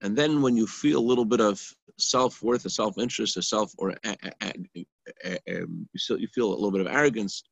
And 0.01 0.17
then 0.17 0.41
when 0.41 0.55
you 0.55 0.67
feel 0.67 0.99
a 0.99 1.09
little 1.09 1.25
bit 1.25 1.41
of 1.41 1.61
self 1.97 2.41
worth, 2.41 2.65
a 2.65 2.69
self 2.69 2.97
interest, 2.97 3.37
a 3.37 3.41
self 3.41 3.73
or 3.77 3.95
um, 4.41 4.65
you 4.73 6.27
feel 6.33 6.49
a 6.49 6.55
little 6.55 6.71
bit 6.71 6.81
of 6.81 6.87
arrogance, 6.87 7.43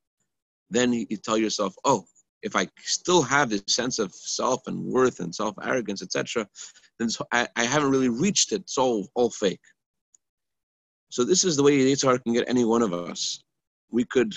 then 0.70 0.94
you, 0.94 1.06
you 1.10 1.18
tell 1.18 1.38
yourself, 1.38 1.76
oh, 1.84 2.06
if 2.44 2.56
I 2.56 2.68
still 2.78 3.22
have 3.22 3.50
this 3.50 3.64
sense 3.68 4.00
of 4.00 4.14
self 4.14 4.68
and 4.68 4.80
worth 4.82 5.20
and 5.20 5.34
self 5.34 5.56
arrogance, 5.62 6.02
etc., 6.02 6.48
then 7.00 7.10
I, 7.32 7.48
I, 7.56 7.64
haven't 7.66 7.92
really 7.92 8.10
reached 8.10 8.52
it. 8.52 8.62
It's 8.62 8.78
all 8.78 9.08
all 9.16 9.30
fake. 9.30 9.62
So 11.10 11.24
this 11.24 11.44
is 11.44 11.56
the 11.56 11.64
way 11.64 11.78
Yitzhar 11.78 12.22
can 12.24 12.34
get 12.34 12.50
any 12.50 12.66
one 12.66 12.82
of 12.82 12.94
us. 12.94 13.44
We 13.92 14.04
could 14.04 14.34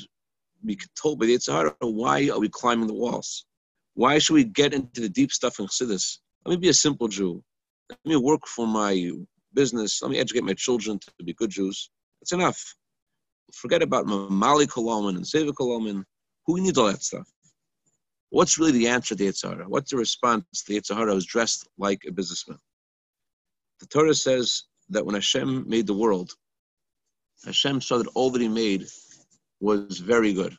be 0.65 0.79
told 1.01 1.19
by 1.19 1.27
Yitzhar, 1.27 1.75
why 1.81 2.29
are 2.29 2.39
we 2.39 2.49
climbing 2.49 2.87
the 2.87 2.95
walls? 2.95 3.47
Why 3.95 4.19
should 4.19 4.35
we 4.35 4.45
get 4.45 4.75
into 4.75 5.01
the 5.01 5.09
deep 5.09 5.33
stuff 5.33 5.59
in 5.59 5.67
Chassidus? 5.67 6.19
Let 6.45 6.53
me 6.53 6.61
be 6.61 6.69
a 6.69 6.75
simple 6.75 7.09
Jew. 7.09 7.43
Let 7.89 7.99
me 8.05 8.17
work 8.17 8.47
for 8.47 8.67
my 8.67 9.11
business. 9.53 10.01
Let 10.01 10.11
me 10.11 10.19
educate 10.19 10.45
my 10.45 10.55
children 10.55 10.99
to 10.99 11.25
be 11.25 11.35
good 11.35 11.51
Jews. 11.51 11.91
That's 12.21 12.33
enough. 12.33 12.75
Forget 13.53 13.83
about 13.83 14.07
Mali 14.07 14.67
Koloman 14.67 15.17
and 15.17 15.25
Sovev 15.25 15.57
Kol 15.57 15.81
Almin. 15.81 16.05
Who 16.47 16.61
needs 16.61 16.79
all 16.79 16.87
that 16.87 17.03
stuff? 17.03 17.29
What's 18.31 18.59
really 18.59 18.73
the 18.73 18.89
answer 18.89 19.15
to 19.15 19.25
Yetzer 19.25 19.51
Hara? 19.51 19.69
What's 19.69 19.91
the 19.91 19.97
response 19.97 20.45
to 20.65 20.73
Yetzer 20.73 20.97
Hara 20.97 21.13
who's 21.13 21.27
dressed 21.27 21.69
like 21.79 22.05
a 22.07 22.13
businessman? 22.13 22.59
The 23.81 23.87
Torah 23.87 24.15
says 24.15 24.65
that 24.89 25.05
when 25.05 25.15
Hashem 25.15 25.69
made 25.69 25.87
the 25.87 25.95
world, 25.95 26.33
Hashem 27.45 27.81
saw 27.81 27.99
that 27.99 28.07
all 28.15 28.31
that 28.31 28.41
he 28.41 28.49
made 28.49 28.87
was 29.61 29.99
very 29.99 30.33
good. 30.33 30.57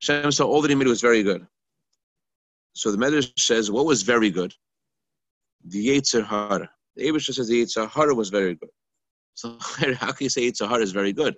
Hashem 0.00 0.32
saw 0.32 0.46
all 0.46 0.62
that 0.62 0.70
he 0.70 0.74
made 0.74 0.86
was 0.86 1.00
very 1.00 1.22
good. 1.22 1.46
So 2.72 2.90
the 2.90 2.98
Medrash 2.98 3.38
says, 3.38 3.70
what 3.70 3.84
was 3.84 4.02
very 4.02 4.30
good? 4.30 4.54
The 5.66 5.88
Yetzer. 5.88 6.68
The 6.96 7.02
Abishah 7.08 7.34
says 7.34 7.48
the 7.48 7.62
Yetzer 7.62 8.16
was 8.16 8.30
very 8.30 8.54
good. 8.54 8.70
So 9.34 9.56
how 9.60 10.12
can 10.12 10.24
you 10.24 10.30
say 10.30 10.50
Yetzer 10.50 10.80
is 10.80 10.92
very 10.92 11.12
good? 11.12 11.36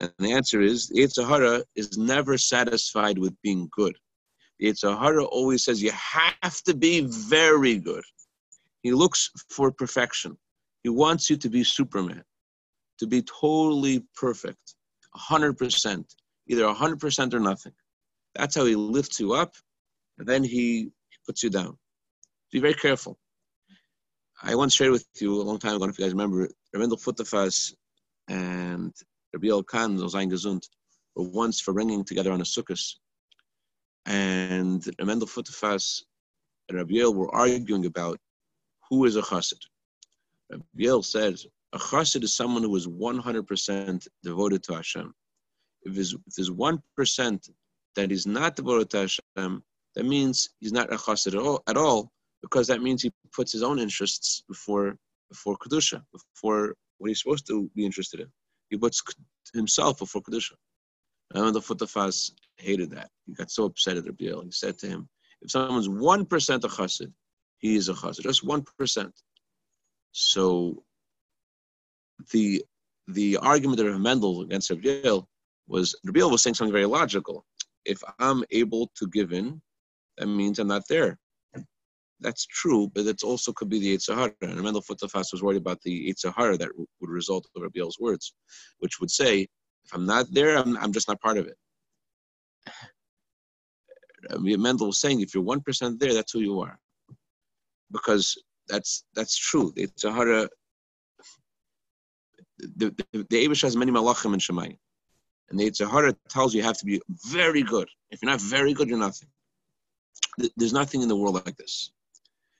And 0.00 0.12
the 0.18 0.32
answer 0.32 0.60
is 0.60 0.88
the 0.88 1.00
Yetzer 1.00 1.26
Hara 1.26 1.64
is 1.74 1.98
never 1.98 2.38
satisfied 2.38 3.18
with 3.18 3.34
being 3.42 3.68
good. 3.72 3.96
The 4.58 4.66
Yetzer 4.66 4.96
Hara 4.98 5.24
always 5.24 5.64
says 5.64 5.82
you 5.82 5.90
have 5.92 6.62
to 6.64 6.74
be 6.74 7.00
very 7.00 7.78
good. 7.78 8.04
He 8.82 8.92
looks 8.92 9.30
for 9.50 9.72
perfection. 9.72 10.36
He 10.84 10.88
wants 10.88 11.28
you 11.28 11.36
to 11.36 11.48
be 11.48 11.64
Superman, 11.64 12.22
to 12.98 13.06
be 13.06 13.22
totally 13.22 14.04
perfect, 14.14 14.74
100%, 15.16 16.04
either 16.46 16.62
100% 16.62 17.34
or 17.34 17.40
nothing. 17.40 17.72
That's 18.34 18.54
how 18.54 18.64
he 18.66 18.76
lifts 18.76 19.18
you 19.18 19.32
up, 19.32 19.54
and 20.18 20.28
then 20.28 20.44
he 20.44 20.90
puts 21.26 21.42
you 21.42 21.50
down. 21.50 21.76
Be 22.52 22.60
very 22.60 22.74
careful. 22.74 23.18
I 24.40 24.54
once 24.54 24.74
shared 24.74 24.92
with 24.92 25.06
you 25.20 25.40
a 25.40 25.42
long 25.42 25.58
time 25.58 25.74
ago, 25.74 25.86
if 25.86 25.98
you 25.98 26.04
guys 26.04 26.12
remember, 26.12 26.42
Reb 26.42 26.50
Mendel 26.74 26.96
Futerfas 26.96 27.74
and 28.28 28.94
Rabbi 29.32 29.48
Khan, 29.66 29.96
Zayin 29.98 30.30
Gesund, 30.30 30.68
were 31.14 31.28
once 31.28 31.62
farbrenging 31.62 32.06
together 32.06 32.32
on 32.32 32.40
a 32.40 32.44
sukkah. 32.44 32.78
And 34.06 34.84
Reb 34.98 35.06
Mendel 35.06 35.28
Futerfas 35.28 36.02
and 36.68 36.78
Rabbi 36.78 37.04
were 37.04 37.34
arguing 37.34 37.86
about 37.86 38.18
who 38.88 39.04
is 39.04 39.16
a 39.16 39.22
chassid. 39.22 39.60
Rabbi 40.50 41.00
said, 41.02 41.36
a 41.74 41.78
chassid 41.78 42.22
is 42.22 42.34
someone 42.34 42.62
who 42.62 42.74
is 42.76 42.86
100% 42.86 44.08
devoted 44.22 44.62
to 44.64 44.74
Hashem. 44.74 45.12
If 45.82 45.94
there's, 45.94 46.14
if 46.14 46.34
there's 46.34 46.50
1% 46.50 47.50
that 47.96 48.12
is 48.12 48.26
not 48.26 48.56
devoted 48.56 48.90
to 48.90 48.98
Hashem, 49.36 49.62
that 49.94 50.04
means 50.04 50.50
he's 50.60 50.72
not 50.72 50.92
a 50.92 50.96
chassid 50.96 51.34
at 51.34 51.42
all, 51.42 51.62
at 51.66 51.76
all, 51.76 52.10
because 52.40 52.66
that 52.68 52.82
means 52.82 53.02
he 53.02 53.12
puts 53.32 53.52
his 53.52 53.62
own 53.62 53.78
interests 53.78 54.42
before 54.48 54.96
before 55.28 55.58
kedusha, 55.58 56.02
before 56.12 56.74
what 56.96 57.08
he's 57.08 57.20
supposed 57.20 57.46
to 57.46 57.70
be 57.74 57.84
interested 57.84 58.20
in. 58.20 58.28
He 58.70 58.76
puts 58.76 59.02
himself 59.54 59.98
before 59.98 60.22
kedusha. 60.22 60.52
And 61.34 61.54
the 61.54 61.60
Futerfas 61.60 62.32
hated 62.56 62.90
that. 62.90 63.10
He 63.26 63.34
got 63.34 63.50
so 63.50 63.64
upset 63.64 63.96
at 63.96 64.06
Rabbi 64.06 64.24
He 64.44 64.50
said 64.50 64.78
to 64.78 64.86
him, 64.88 65.08
"If 65.42 65.50
someone's 65.50 65.88
one 65.88 66.24
percent 66.24 66.64
a 66.64 66.68
chassid, 66.68 67.12
he 67.58 67.76
is 67.76 67.88
a 67.88 67.94
chassid. 67.94 68.22
Just 68.22 68.44
one 68.44 68.64
percent. 68.78 69.14
So 70.12 70.82
the 72.32 72.64
the 73.08 73.36
argument 73.38 73.80
of 73.80 74.00
Mendel 74.00 74.42
against 74.42 74.70
Rabbi 74.70 75.20
was 75.66 75.94
Rabbi 76.04 76.22
was 76.22 76.42
saying 76.42 76.54
something 76.54 76.72
very 76.72 76.86
logical. 76.86 77.44
If 77.84 78.02
I'm 78.18 78.44
able 78.50 78.90
to 78.96 79.06
give 79.06 79.32
in, 79.32 79.62
that 80.16 80.26
means 80.26 80.58
I'm 80.58 80.68
not 80.68 80.88
there. 80.88 81.18
That's 82.20 82.46
true, 82.46 82.90
but 82.94 83.06
it 83.06 83.22
also 83.22 83.52
could 83.52 83.68
be 83.68 83.78
the 83.78 83.96
Yetzer 83.96 84.16
Hara. 84.16 84.32
And 84.42 84.60
Mendel 84.60 84.82
Futerfas 84.82 85.32
was 85.32 85.42
worried 85.42 85.58
about 85.58 85.80
the 85.82 86.12
Yetzer 86.12 86.34
Hara 86.36 86.58
that 86.58 86.70
would 86.76 87.10
result 87.10 87.46
of 87.54 87.62
Rabbi 87.62 87.80
words, 88.00 88.34
which 88.78 88.98
would 89.00 89.10
say, 89.10 89.42
if 89.42 89.94
I'm 89.94 90.04
not 90.04 90.26
there, 90.32 90.56
I'm, 90.56 90.76
I'm 90.78 90.92
just 90.92 91.08
not 91.08 91.20
part 91.20 91.38
of 91.38 91.46
it. 91.46 91.56
Mendel 94.40 94.88
was 94.88 95.00
saying, 95.00 95.20
if 95.20 95.34
you're 95.34 95.44
1% 95.44 95.98
there, 96.00 96.12
that's 96.12 96.32
who 96.32 96.40
you 96.40 96.60
are. 96.60 96.78
Because 97.92 98.36
that's 98.68 99.04
that's 99.14 99.36
true. 99.36 99.72
The 99.74 99.86
Yetzer 99.86 100.14
Hara 100.14 100.48
the, 102.58 102.94
the, 103.12 103.26
the 103.30 103.46
Abish 103.46 103.62
has 103.62 103.76
many 103.76 103.92
malachim 103.92 104.34
in 104.34 104.40
Shemayim. 104.40 104.76
And 105.50 105.58
the 105.58 105.70
Yetzer 105.70 105.90
Hara 105.90 106.14
tells 106.28 106.52
you 106.52 106.60
you 106.60 106.66
have 106.66 106.78
to 106.78 106.84
be 106.84 107.00
very 107.26 107.62
good. 107.62 107.88
If 108.10 108.20
you're 108.22 108.30
not 108.30 108.40
very 108.40 108.74
good, 108.74 108.88
you're 108.88 108.98
nothing. 108.98 109.28
There's 110.56 110.72
nothing 110.72 111.02
in 111.02 111.08
the 111.08 111.16
world 111.16 111.34
like 111.46 111.56
this. 111.56 111.92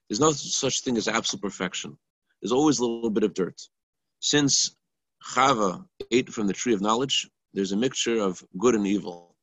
There's 0.09 0.21
no 0.21 0.33
such 0.33 0.83
thing 0.83 0.97
as 0.97 1.09
absolute 1.09 1.43
perfection. 1.43 1.99
There's 2.41 2.53
always 2.53 2.79
a 2.79 2.87
little 2.87 3.11
bit 3.11 3.25
of 3.25 3.35
dirt. 3.35 3.61
Since 4.21 4.77
Chava 5.23 5.85
ate 6.11 6.31
from 6.31 6.47
the 6.47 6.53
tree 6.53 6.75
of 6.75 6.81
knowledge, 6.81 7.29
there's 7.53 7.73
a 7.73 7.77
mixture 7.77 8.19
of 8.19 8.43
good 8.59 8.75
and 8.75 8.87
evil. 8.87 9.37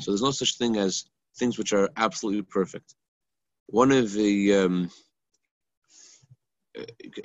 So 0.00 0.10
there's 0.10 0.22
no 0.22 0.30
such 0.30 0.56
thing 0.58 0.76
as 0.76 1.04
things 1.38 1.58
which 1.58 1.72
are 1.72 1.88
absolutely 1.96 2.42
perfect. 2.42 2.94
One 3.66 3.92
of 3.92 4.12
the 4.12 4.54
um, 4.54 4.90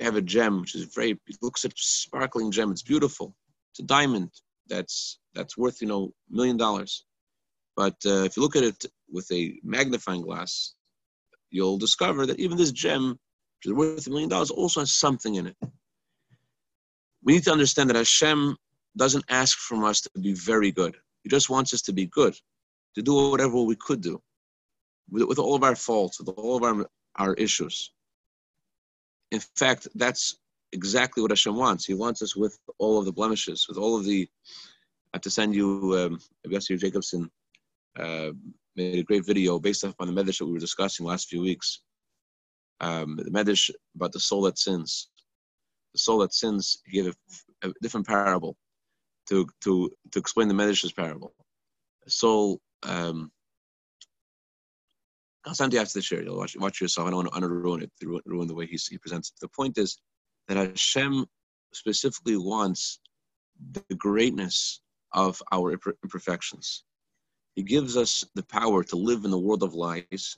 have 0.00 0.16
a 0.16 0.22
gem 0.22 0.60
which 0.60 0.74
is 0.74 0.84
very 0.84 1.10
it 1.26 1.36
looks 1.42 1.64
at 1.64 1.72
sparkling 1.76 2.50
gem 2.50 2.70
it's 2.70 2.82
beautiful 2.82 3.34
it's 3.70 3.80
a 3.80 3.84
diamond 3.84 4.30
that's 4.68 5.18
that's 5.34 5.56
worth 5.56 5.80
you 5.80 5.88
know 5.88 6.12
million 6.30 6.56
dollars 6.56 7.04
but 7.76 7.96
uh, 8.06 8.22
if 8.24 8.36
you 8.36 8.42
look 8.42 8.56
at 8.56 8.64
it 8.64 8.84
with 9.10 9.30
a 9.32 9.54
magnifying 9.62 10.22
glass 10.22 10.74
you'll 11.54 11.78
discover 11.86 12.26
that 12.26 12.40
even 12.40 12.56
this 12.56 12.72
gem 12.72 13.10
which 13.10 13.66
is 13.66 13.72
worth 13.72 14.06
a 14.06 14.10
million 14.10 14.28
dollars 14.28 14.50
also 14.50 14.80
has 14.80 14.92
something 14.92 15.34
in 15.36 15.46
it 15.46 15.56
we 17.22 17.34
need 17.34 17.44
to 17.44 17.52
understand 17.52 17.88
that 17.88 17.96
Hashem 17.96 18.56
doesn't 18.96 19.24
ask 19.28 19.58
from 19.58 19.84
us 19.84 20.00
to 20.02 20.10
be 20.20 20.34
very 20.34 20.70
good 20.70 20.94
he 21.22 21.28
just 21.28 21.50
wants 21.50 21.72
us 21.74 21.82
to 21.82 21.92
be 21.92 22.06
good 22.06 22.34
to 22.94 23.02
do 23.02 23.14
whatever 23.30 23.60
we 23.62 23.76
could 23.76 24.00
do 24.00 24.20
with, 25.10 25.24
with 25.24 25.38
all 25.38 25.54
of 25.54 25.64
our 25.64 25.76
faults 25.76 26.18
with 26.18 26.28
all 26.28 26.56
of 26.56 26.62
our 26.62 26.86
our 27.16 27.34
issues 27.34 27.94
in 29.34 29.40
fact, 29.40 29.88
that's 29.96 30.36
exactly 30.72 31.20
what 31.20 31.32
Hashem 31.32 31.56
wants. 31.56 31.84
He 31.84 31.94
wants 31.94 32.22
us 32.22 32.36
with 32.36 32.56
all 32.78 32.98
of 32.98 33.04
the 33.04 33.12
blemishes, 33.12 33.66
with 33.68 33.78
all 33.78 33.96
of 33.98 34.04
the. 34.04 34.28
I 35.12 35.16
have 35.16 35.22
to 35.22 35.30
send 35.30 35.54
you, 35.54 35.68
um, 35.98 36.20
Yossi 36.46 36.78
Jacobson 36.78 37.30
uh, 37.98 38.30
made 38.76 38.98
a 38.98 39.02
great 39.02 39.26
video 39.26 39.58
based 39.58 39.84
on 39.84 39.94
the 39.98 40.12
Medrash 40.12 40.38
that 40.38 40.46
we 40.46 40.52
were 40.52 40.58
discussing 40.58 41.06
last 41.06 41.28
few 41.28 41.40
weeks. 41.40 41.80
Um, 42.80 43.16
the 43.16 43.30
Medrash 43.30 43.70
about 43.94 44.12
the 44.12 44.20
soul 44.20 44.42
that 44.42 44.58
sins. 44.58 45.08
The 45.92 45.98
soul 45.98 46.18
that 46.18 46.34
sins, 46.34 46.78
he 46.86 47.02
gave 47.02 47.14
a, 47.62 47.68
a 47.68 47.72
different 47.80 48.06
parable 48.06 48.56
to, 49.28 49.46
to, 49.62 49.90
to 50.12 50.18
explain 50.18 50.48
the 50.48 50.54
Medrash's 50.54 50.92
parable. 50.92 51.34
The 52.04 52.10
soul 52.10 52.60
um, 52.82 53.30
I'll 55.46 55.54
send 55.54 55.72
you 55.72 55.80
after 55.80 55.98
the 55.98 56.02
share. 56.02 56.22
You'll 56.22 56.38
watch, 56.38 56.56
watch 56.56 56.80
yourself. 56.80 57.06
I 57.06 57.10
don't 57.10 57.30
want 57.30 57.42
to, 57.42 57.48
ruin 57.48 57.82
it, 57.82 57.92
ruin, 58.02 58.22
ruin 58.24 58.48
the 58.48 58.54
way 58.54 58.66
he, 58.66 58.78
he 58.88 58.98
presents 58.98 59.30
it. 59.30 59.40
The 59.40 59.48
point 59.48 59.76
is 59.76 59.98
that 60.48 60.56
Hashem 60.56 61.26
specifically 61.72 62.36
wants 62.36 63.00
the 63.72 63.94
greatness 63.96 64.80
of 65.12 65.42
our 65.52 65.72
imperfections. 66.02 66.84
He 67.54 67.62
gives 67.62 67.96
us 67.96 68.24
the 68.34 68.42
power 68.42 68.82
to 68.84 68.96
live 68.96 69.24
in 69.24 69.30
the 69.30 69.38
world 69.38 69.62
of 69.62 69.74
lies, 69.74 70.36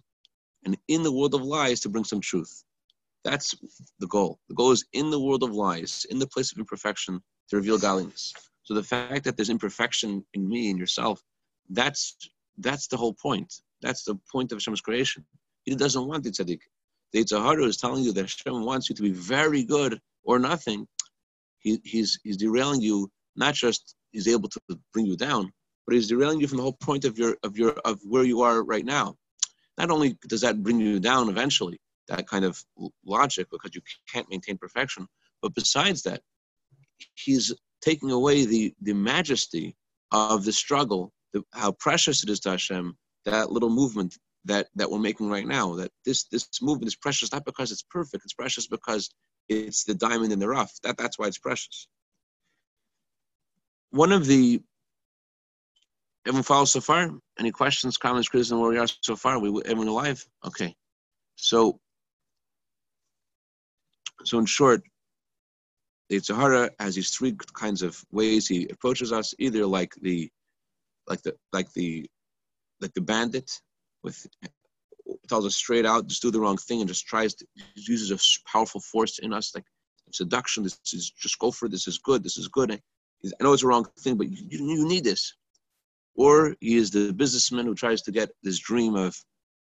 and 0.65 0.77
in 0.89 1.03
the 1.03 1.13
world 1.13 1.35
of 1.35 1.43
lies 1.43 1.81
to 1.81 1.89
bring 1.89 2.05
some 2.05 2.21
truth. 2.21 2.65
That's 3.25 3.55
the 3.99 4.07
goal. 4.07 4.39
The 4.49 4.55
goal 4.55 4.73
is 4.73 4.85
in 4.93 5.11
the 5.11 5.21
world 5.21 5.43
of 5.43 5.51
lies, 5.51 6.07
in 6.11 6.19
the 6.19 6.27
place 6.27 6.53
of 6.53 6.59
imperfection, 6.59 7.21
to 7.49 7.57
reveal 7.57 7.79
godliness. 7.79 8.33
So 8.65 8.75
the 8.75 8.83
fact 8.83 9.25
that 9.25 9.37
there's 9.37 9.51
imperfection 9.51 10.25
in 10.35 10.49
me 10.49 10.71
and 10.71 10.79
yourself, 10.79 11.23
that's 11.71 12.17
that's 12.59 12.89
the 12.89 12.97
whole 12.97 13.15
point. 13.15 13.53
That's 13.83 14.05
the 14.05 14.19
point 14.31 14.53
of 14.53 14.57
Hashem's 14.57 14.81
creation. 14.81 15.25
He 15.65 15.75
doesn't 15.75 16.07
want 16.07 16.25
the 16.25 16.31
tzaddik. 16.31 16.61
The 17.13 17.25
Yetzer 17.25 17.43
Hara 17.43 17.65
is 17.65 17.77
telling 17.77 18.05
you 18.05 18.13
that 18.13 18.23
Hashem 18.23 18.65
wants 18.65 18.89
you 18.89 18.97
to 18.97 19.03
be 19.03 19.13
very 19.13 19.63
good 19.65 20.01
or 20.25 20.39
nothing. 20.39 20.87
He, 21.59 21.81
he's, 21.85 22.19
he's 22.23 22.37
derailing 22.37 22.81
you, 22.81 23.11
not 23.37 23.55
just 23.55 23.95
he's 24.13 24.29
able 24.29 24.49
to 24.49 24.61
bring 24.93 25.07
you 25.07 25.17
down, 25.17 25.53
but 25.87 25.95
he's 25.95 26.09
derailing 26.09 26.40
you 26.40 26.49
from 26.49 26.57
the 26.57 26.62
whole 26.62 26.73
point 26.73 27.05
of 27.05 27.19
your 27.19 27.37
of 27.43 27.57
your 27.57 27.73
of 27.85 28.00
where 28.02 28.25
you 28.25 28.43
are 28.43 28.62
right 28.62 28.85
now. 28.85 29.16
Not 29.78 29.90
only 29.90 30.19
does 30.26 30.40
that 30.40 30.62
bring 30.62 30.81
you 30.81 30.99
down 30.99 31.28
eventually, 31.28 31.78
that 32.09 32.26
kind 32.26 32.45
of 32.45 32.62
logic 33.05 33.49
because 33.50 33.75
you 33.75 33.83
can't 34.12 34.28
maintain 34.31 34.59
perfection. 34.59 35.07
But 35.43 35.55
besides 35.55 36.02
that, 36.02 36.23
he's 37.14 37.55
taking 37.83 38.11
away 38.11 38.47
the 38.47 38.75
the 38.83 38.95
majesty 38.95 39.76
of 40.12 40.45
the 40.45 40.52
struggle, 40.52 41.12
the, 41.33 41.43
how 41.52 41.73
precious 41.73 42.23
it 42.23 42.31
is 42.31 42.40
to 42.40 42.50
Hashem, 42.50 42.97
that 43.25 43.52
little 43.52 43.71
movement 43.71 44.16
that 44.45 44.69
that 44.76 44.90
we're 44.90 44.99
making 44.99 45.28
right 45.28 45.47
now. 45.47 45.76
That 45.76 45.90
this 46.05 46.25
this 46.25 46.49
movement 46.62 46.88
is 46.88 46.97
precious 46.97 47.33
not 47.33 47.45
because 47.45 47.71
it's 47.71 47.85
perfect, 47.90 48.25
it's 48.25 48.35
precious 48.35 48.66
because 48.66 49.11
it's 49.49 49.85
the 49.85 49.95
diamond 49.95 50.33
in 50.33 50.38
the 50.38 50.49
rough. 50.49 50.73
That 50.83 50.97
that's 50.97 51.19
why 51.19 51.26
it's 51.26 51.38
precious. 51.38 51.87
One 53.90 54.12
of 54.12 54.26
the 54.26 54.62
everyone 56.26 56.42
follows 56.42 56.73
so 56.73 56.80
far. 56.80 57.11
Any 57.38 57.52
questions, 57.52 57.97
comments, 57.97 58.28
criticism 58.28 58.61
where 58.61 58.71
we 58.71 58.78
are 58.78 58.87
so 59.00 59.16
far? 59.16 59.38
We 59.38 59.49
everyone 59.64 59.88
alive? 59.88 60.26
Okay. 60.45 60.75
So 61.37 61.78
so 64.25 64.38
in 64.38 64.47
short, 64.47 64.83
the 66.09 66.18
Sahara 66.18 66.71
has 66.78 66.95
these 66.95 67.11
three 67.11 67.37
kinds 67.54 67.83
of 67.83 68.02
ways 68.11 68.49
he 68.49 68.68
approaches 68.68 69.12
us, 69.12 69.35
either 69.38 69.66
like 69.66 69.95
the 70.00 70.30
like 71.09 71.23
the 71.23 71.35
like 71.52 71.73
the 71.73 72.11
like 72.80 72.92
the 72.95 73.00
bandit 73.00 73.50
with 74.02 74.26
tells 75.28 75.47
us 75.47 75.56
straight 75.56 75.87
out, 75.87 76.09
just 76.09 76.23
do 76.23 76.30
the 76.30 76.40
wrong 76.40 76.56
thing 76.56 76.80
and 76.80 76.88
just 76.88 77.06
tries 77.06 77.35
to 77.35 77.47
uses 77.75 78.11
a 78.11 78.18
powerful 78.50 78.80
force 78.80 79.18
in 79.18 79.33
us, 79.33 79.54
like 79.54 79.64
seduction. 80.12 80.62
This 80.62 80.78
is 80.92 81.11
just 81.11 81.38
go 81.38 81.50
for 81.50 81.66
it. 81.66 81.73
This 81.73 81.87
is 81.87 81.99
good. 81.99 82.23
This 82.23 82.37
is 82.37 82.49
good. 82.49 82.73
I 82.73 82.80
know 83.40 83.52
it's 83.52 83.62
a 83.62 83.66
wrong 83.66 83.87
thing, 84.00 84.16
but 84.16 84.28
you, 84.28 84.47
you 84.50 84.87
need 84.87 85.04
this. 85.04 85.35
Or 86.17 86.57
he 86.61 86.77
is 86.77 86.91
the 86.91 87.13
businessman 87.13 87.67
who 87.67 87.75
tries 87.75 88.03
to 88.03 88.13
get 88.13 88.31
this 88.43 88.59
dream 88.59 88.95
of 88.97 89.17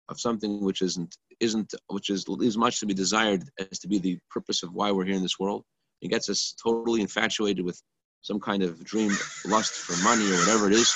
of 0.07 0.19
something 0.19 0.63
which 0.63 0.81
isn't 0.81 1.15
isn't 1.39 1.73
which 1.87 2.09
is 2.09 2.27
leaves 2.27 2.57
much 2.57 2.79
to 2.79 2.85
be 2.85 2.93
desired 2.93 3.43
as 3.59 3.79
to 3.79 3.87
be 3.87 3.99
the 3.99 4.19
purpose 4.29 4.63
of 4.63 4.71
why 4.71 4.91
we're 4.91 5.05
here 5.05 5.15
in 5.15 5.21
this 5.21 5.39
world. 5.39 5.63
He 5.99 6.07
gets 6.07 6.29
us 6.29 6.55
totally 6.63 7.01
infatuated 7.01 7.65
with 7.65 7.81
some 8.21 8.39
kind 8.39 8.63
of 8.63 8.83
dream 8.83 9.11
lust 9.45 9.73
for 9.73 10.01
money 10.03 10.25
or 10.31 10.37
whatever 10.37 10.67
it 10.67 10.73
is. 10.73 10.93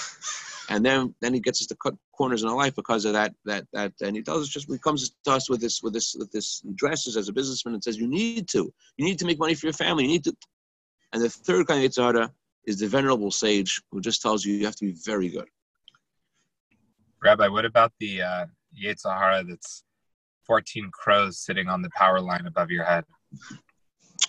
And 0.70 0.86
then 0.86 1.16
then 1.22 1.34
he 1.34 1.40
gets 1.40 1.62
us 1.62 1.68
to 1.68 1.76
cut 1.82 1.96
corners 2.16 2.44
in 2.44 2.50
our 2.50 2.56
life 2.56 2.76
because 2.76 3.06
of 3.06 3.14
that 3.14 3.34
that 3.46 3.66
that. 3.74 3.94
And 4.02 4.16
he 4.16 4.22
tells 4.22 4.44
us 4.44 4.50
just 4.50 4.72
he 4.72 4.78
comes 4.78 5.12
to 5.26 5.32
us 5.32 5.50
with 5.50 5.62
this 5.62 5.82
with 5.82 5.94
this 5.94 6.16
with 6.18 6.32
this 6.32 6.62
dresses 6.76 7.18
as 7.18 7.28
a 7.28 7.34
businessman 7.34 7.74
and 7.74 7.84
says 7.84 7.98
you 7.98 8.08
need 8.08 8.48
to. 8.50 8.72
You 8.98 9.06
need 9.06 9.20
to 9.20 9.26
make 9.26 9.40
money 9.40 9.56
for 9.56 9.66
your 9.66 9.74
family. 9.74 10.04
You 10.04 10.10
need 10.10 10.24
to. 10.26 10.36
And 11.12 11.24
the 11.24 11.30
third 11.30 11.66
kind 11.66 11.84
of 11.84 11.90
Yetzer 11.90 12.04
Hara 12.04 12.32
is 12.70 12.80
the 12.80 12.88
venerable 12.88 13.32
sage 13.32 13.82
who 13.92 14.00
just 14.00 14.22
tells 14.22 14.46
you 14.46 14.54
you 14.54 14.66
have 14.66 14.76
to 14.76 14.86
be 14.86 14.96
very 15.06 15.30
good 15.30 15.48
rabbi 17.24 17.48
what 17.48 17.66
about 17.66 17.92
the 18.00 18.22
uh 18.22 18.46
that's 19.48 19.84
14 20.46 20.90
crows 20.94 21.40
sitting 21.40 21.68
on 21.68 21.82
the 21.82 21.90
power 21.96 22.22
line 22.22 22.46
above 22.46 22.70
your 22.72 22.84
head 22.84 23.04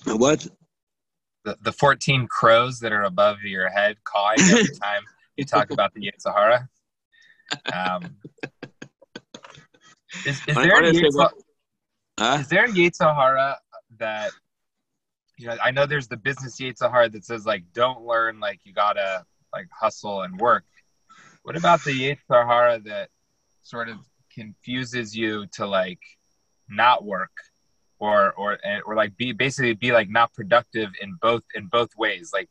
what 0.06 0.46
the, 1.44 1.56
the 1.62 1.72
14 1.72 2.26
crows 2.28 2.78
that 2.80 2.92
are 2.92 3.04
above 3.04 3.42
your 3.42 3.68
head 3.68 3.96
cawing 4.04 4.40
every 4.40 4.76
time 4.82 5.02
you 5.36 5.44
talk 5.44 5.70
about 5.70 5.92
the 5.94 6.10
Sahara. 6.18 6.68
Um, 7.72 8.16
is, 10.26 10.40
is, 10.46 10.54
there 10.54 10.84
a 10.84 10.92
huh? 12.18 12.38
is 12.40 12.48
there 12.48 12.64
a 12.64 12.68
Yetzirah 12.68 13.56
that 13.98 14.30
you 15.40 15.46
know? 15.46 15.56
I 15.62 15.70
know 15.70 15.86
there's 15.86 16.08
the 16.08 16.16
business 16.16 16.60
Yetzirah 16.60 17.12
that 17.12 17.24
says 17.24 17.46
like 17.46 17.64
don't 17.72 18.04
learn, 18.04 18.40
like 18.40 18.60
you 18.64 18.72
gotta 18.72 19.24
like 19.52 19.68
hustle 19.78 20.22
and 20.22 20.38
work. 20.38 20.64
What 21.42 21.56
about 21.56 21.82
the 21.82 21.92
Yetzirah 21.92 22.84
that 22.84 23.08
sort 23.62 23.88
of 23.88 23.96
confuses 24.32 25.16
you 25.16 25.46
to 25.54 25.66
like 25.66 26.00
not 26.68 27.04
work 27.04 27.32
or 27.98 28.32
or 28.32 28.58
or 28.84 28.94
like 28.94 29.16
be 29.16 29.32
basically 29.32 29.72
be 29.72 29.92
like 29.92 30.10
not 30.10 30.32
productive 30.34 30.90
in 31.00 31.16
both 31.20 31.42
in 31.54 31.66
both 31.66 31.90
ways 31.96 32.30
like 32.32 32.48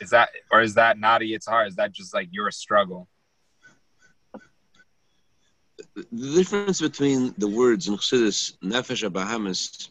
is 0.00 0.10
that 0.10 0.30
or 0.50 0.62
is 0.62 0.74
that 0.74 0.98
not 0.98 1.22
a 1.22 1.24
Yitzhar? 1.24 1.68
Is 1.68 1.76
that 1.76 1.92
just 1.92 2.14
like 2.14 2.28
your 2.32 2.50
struggle? 2.50 3.08
The 5.94 6.34
difference 6.34 6.80
between 6.80 7.34
the 7.38 7.48
words 7.48 7.88
in 7.88 7.96
Chassidus, 7.96 8.56
Nefesh 8.62 9.08
Habahamis 9.08 9.90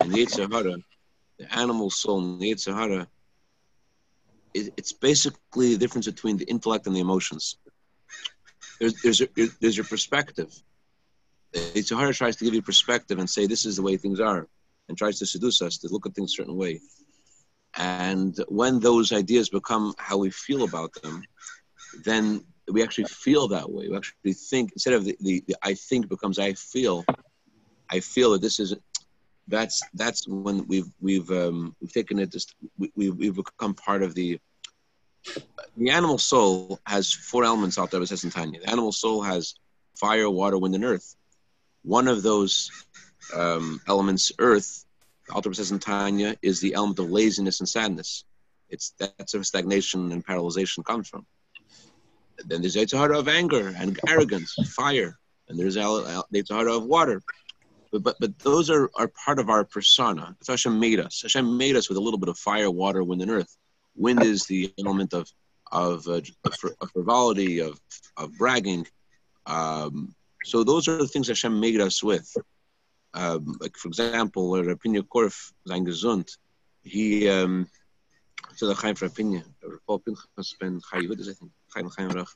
and 0.00 0.12
Yetzer 0.12 0.50
Hara, 0.52 0.76
the 1.40 1.58
animal 1.58 1.88
soul 1.88 2.20
Yetzer 2.38 2.74
Hara, 2.74 3.08
it, 4.52 4.74
it's 4.76 4.92
basically 4.92 5.72
the 5.72 5.78
difference 5.78 6.06
between 6.06 6.36
the 6.36 6.44
intellect 6.44 6.86
and 6.86 6.94
the 6.94 7.00
emotions. 7.00 7.56
There's, 8.78 9.00
there's, 9.02 9.20
a, 9.22 9.28
there's 9.60 9.76
your 9.76 9.86
perspective. 9.86 10.52
Yetzer 11.54 11.98
Hara 11.98 12.12
tries 12.12 12.36
to 12.36 12.44
give 12.44 12.54
you 12.54 12.60
perspective 12.62 13.18
and 13.18 13.28
say 13.28 13.46
this 13.46 13.64
is 13.64 13.76
the 13.76 13.82
way 13.82 13.96
things 13.96 14.20
are, 14.20 14.46
and 14.88 14.98
tries 14.98 15.18
to 15.20 15.26
seduce 15.26 15.62
us 15.62 15.78
to 15.78 15.88
look 15.88 16.04
at 16.06 16.14
things 16.14 16.32
a 16.32 16.36
certain 16.36 16.56
way. 16.56 16.80
And 17.74 18.36
when 18.48 18.78
those 18.78 19.10
ideas 19.12 19.48
become 19.48 19.94
how 19.96 20.18
we 20.18 20.30
feel 20.30 20.64
about 20.64 20.92
them, 21.02 21.22
then 22.04 22.44
we 22.70 22.82
actually 22.82 23.04
feel 23.04 23.48
that 23.48 23.70
way. 23.70 23.88
We 23.88 23.96
actually 23.96 24.34
think 24.34 24.72
instead 24.72 24.92
of 24.94 25.04
the, 25.06 25.16
the, 25.20 25.42
the 25.48 25.56
I 25.62 25.72
think 25.74 26.08
becomes 26.08 26.38
I 26.38 26.52
feel. 26.52 27.04
I 27.92 27.98
feel 27.98 28.32
that 28.32 28.42
this 28.42 28.60
is 28.60 28.76
that's 29.48 29.82
that's 29.94 30.26
when 30.28 30.66
we've 30.66 30.90
we've 31.00 31.30
um, 31.30 31.74
we've 31.80 31.92
taken 31.92 32.18
it 32.18 32.30
just 32.30 32.54
we, 32.78 33.10
we've, 33.10 33.34
become 33.34 33.74
part 33.74 34.02
of 34.02 34.14
the 34.14 34.38
the 35.76 35.90
animal 35.90 36.18
soul 36.18 36.78
has 36.86 37.12
four 37.12 37.44
elements 37.44 37.78
out 37.78 37.90
there. 37.90 38.00
It 38.02 38.06
says 38.06 38.24
in 38.24 38.30
Tanya. 38.30 38.60
The 38.60 38.70
animal 38.70 38.92
soul 38.92 39.22
has 39.22 39.54
fire, 39.96 40.30
water, 40.30 40.58
wind, 40.58 40.74
and 40.74 40.84
earth. 40.84 41.14
One 41.82 42.08
of 42.08 42.22
those 42.22 42.70
um, 43.34 43.80
elements, 43.86 44.32
earth, 44.38 44.84
Alter 45.30 45.52
says 45.52 45.72
in 45.72 45.78
Tanya, 45.78 46.36
is 46.42 46.60
the 46.60 46.74
element 46.74 46.98
of 46.98 47.10
laziness 47.10 47.60
and 47.60 47.68
sadness. 47.68 48.24
It's 48.68 48.94
that's 48.98 49.34
where 49.34 49.42
stagnation 49.42 50.12
and 50.12 50.24
paralyzation 50.24 50.84
comes 50.84 51.08
from. 51.08 51.26
then 52.46 52.60
there's 52.60 52.76
Yetzer 52.76 52.98
Hara 52.98 53.18
of 53.18 53.28
anger 53.28 53.74
and 53.76 53.98
arrogance, 54.08 54.54
fire, 54.74 55.18
and 55.48 55.58
there's 55.58 55.76
Yetzer 55.76 56.56
Hara 56.56 56.76
of 56.76 56.84
water. 56.84 57.22
But, 57.92 58.02
but 58.04 58.16
but 58.20 58.38
those 58.38 58.70
are, 58.70 58.90
are 58.94 59.08
part 59.08 59.38
of 59.38 59.50
our 59.50 59.64
persona. 59.64 60.36
That's 60.38 60.48
Hashem 60.48 60.78
made 60.78 61.00
us. 61.00 61.22
Hashem 61.22 61.56
made 61.56 61.76
us 61.76 61.88
with 61.88 61.98
a 61.98 62.00
little 62.00 62.20
bit 62.20 62.28
of 62.28 62.38
fire, 62.38 62.70
water, 62.70 63.02
wind, 63.02 63.22
and 63.22 63.30
earth. 63.30 63.56
Wind 63.96 64.22
is 64.22 64.44
the 64.44 64.72
element 64.78 65.12
of 65.12 65.28
of, 65.72 66.06
uh, 66.08 66.20
of, 66.44 66.54
of 66.80 66.90
frivolity, 66.92 67.60
of 67.60 67.80
of 68.16 68.36
bragging. 68.38 68.86
Um, 69.46 70.14
so 70.44 70.64
those 70.64 70.88
are 70.88 70.96
the 70.96 71.08
things 71.08 71.28
Hashem 71.28 71.58
made 71.58 71.80
us 71.80 72.02
with 72.02 72.32
um, 73.14 73.56
like 73.60 73.76
for 73.76 73.88
example, 73.88 74.52
Rapinya 74.52 75.02
Korf, 75.02 75.52
sein 75.66 75.84
gesund, 75.84 76.30
he, 76.82 77.28
um, 77.28 77.66
the 78.60 78.74
Chaim 78.74 78.94
Rapinya, 78.94 79.44
Paul 79.86 80.00
Pinchas 80.00 80.54
ben 80.60 80.80
Chayud, 80.80 81.20
I 81.20 81.32
think, 81.32 81.50
Chaim 81.74 81.90
Chaim 81.96 82.10
Rach. 82.10 82.28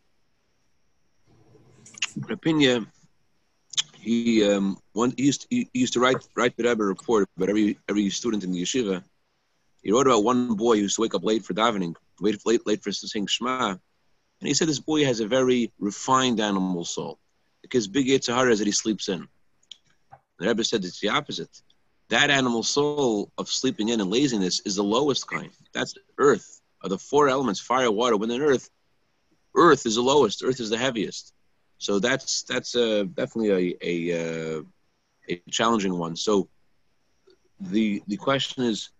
Rapinya, 2.18 2.86
he, 4.04 4.44
um, 4.44 4.78
one, 4.92 5.12
he, 5.16 5.24
used 5.24 5.42
to, 5.42 5.46
he, 5.50 5.68
used 5.72 5.92
to 5.94 6.00
write, 6.00 6.16
write 6.36 6.54
Rebbe 6.58 6.82
report 6.82 7.28
about 7.36 7.48
every, 7.48 7.78
every 7.88 8.10
student 8.10 8.44
in 8.44 8.52
the 8.52 8.62
yeshiva. 8.62 9.02
He 9.82 9.92
wrote 9.92 10.06
about 10.06 10.24
one 10.24 10.54
boy 10.54 10.76
who 10.76 10.82
used 10.82 10.96
to 10.96 11.02
wake 11.02 11.14
up 11.14 11.24
late 11.24 11.44
for 11.44 11.54
davening, 11.54 11.94
wait 12.20 12.40
late, 12.46 12.66
late 12.66 12.82
for 12.82 12.90
saying 12.90 13.26
Shema. 13.26 13.70
And 13.70 14.48
he 14.48 14.54
said 14.54 14.68
this 14.68 14.80
boy 14.80 15.04
has 15.04 15.20
a 15.20 15.28
very 15.28 15.72
refined 15.78 16.40
animal 16.40 16.84
soul 16.84 17.18
because 17.60 17.86
big 17.86 18.06
Yetzer 18.06 18.34
Hara 18.34 18.50
is 18.50 18.60
that 18.60 18.66
he 18.66 18.72
sleeps 18.72 19.08
in. 19.08 19.28
The 20.38 20.48
Rebbe 20.48 20.64
said 20.64 20.84
it's 20.84 21.00
the 21.00 21.10
opposite. 21.10 21.62
That 22.08 22.30
animal 22.30 22.62
soul 22.62 23.30
of 23.38 23.48
sleeping 23.48 23.90
in 23.90 24.00
and 24.00 24.10
laziness 24.10 24.60
is 24.64 24.76
the 24.76 24.84
lowest 24.84 25.26
kind. 25.26 25.50
That's 25.72 25.94
earth. 26.18 26.60
Of 26.82 26.90
the 26.90 26.98
four 26.98 27.28
elements, 27.28 27.60
fire, 27.60 27.90
water, 27.90 28.16
wind, 28.16 28.32
and 28.32 28.42
earth, 28.42 28.68
earth 29.54 29.86
is 29.86 29.96
the 29.96 30.02
lowest. 30.02 30.42
Earth 30.42 30.60
is 30.60 30.70
the 30.70 30.78
heaviest. 30.78 31.33
So 31.84 31.98
that's 31.98 32.44
that's 32.44 32.74
uh, 32.74 33.04
definitely 33.12 33.76
a 33.82 33.86
a, 33.92 34.58
uh, 34.58 34.62
a 35.28 35.42
challenging 35.50 35.98
one. 35.98 36.16
So 36.16 36.48
the 37.60 38.02
the 38.06 38.16
question 38.16 38.64
is, 38.64 38.90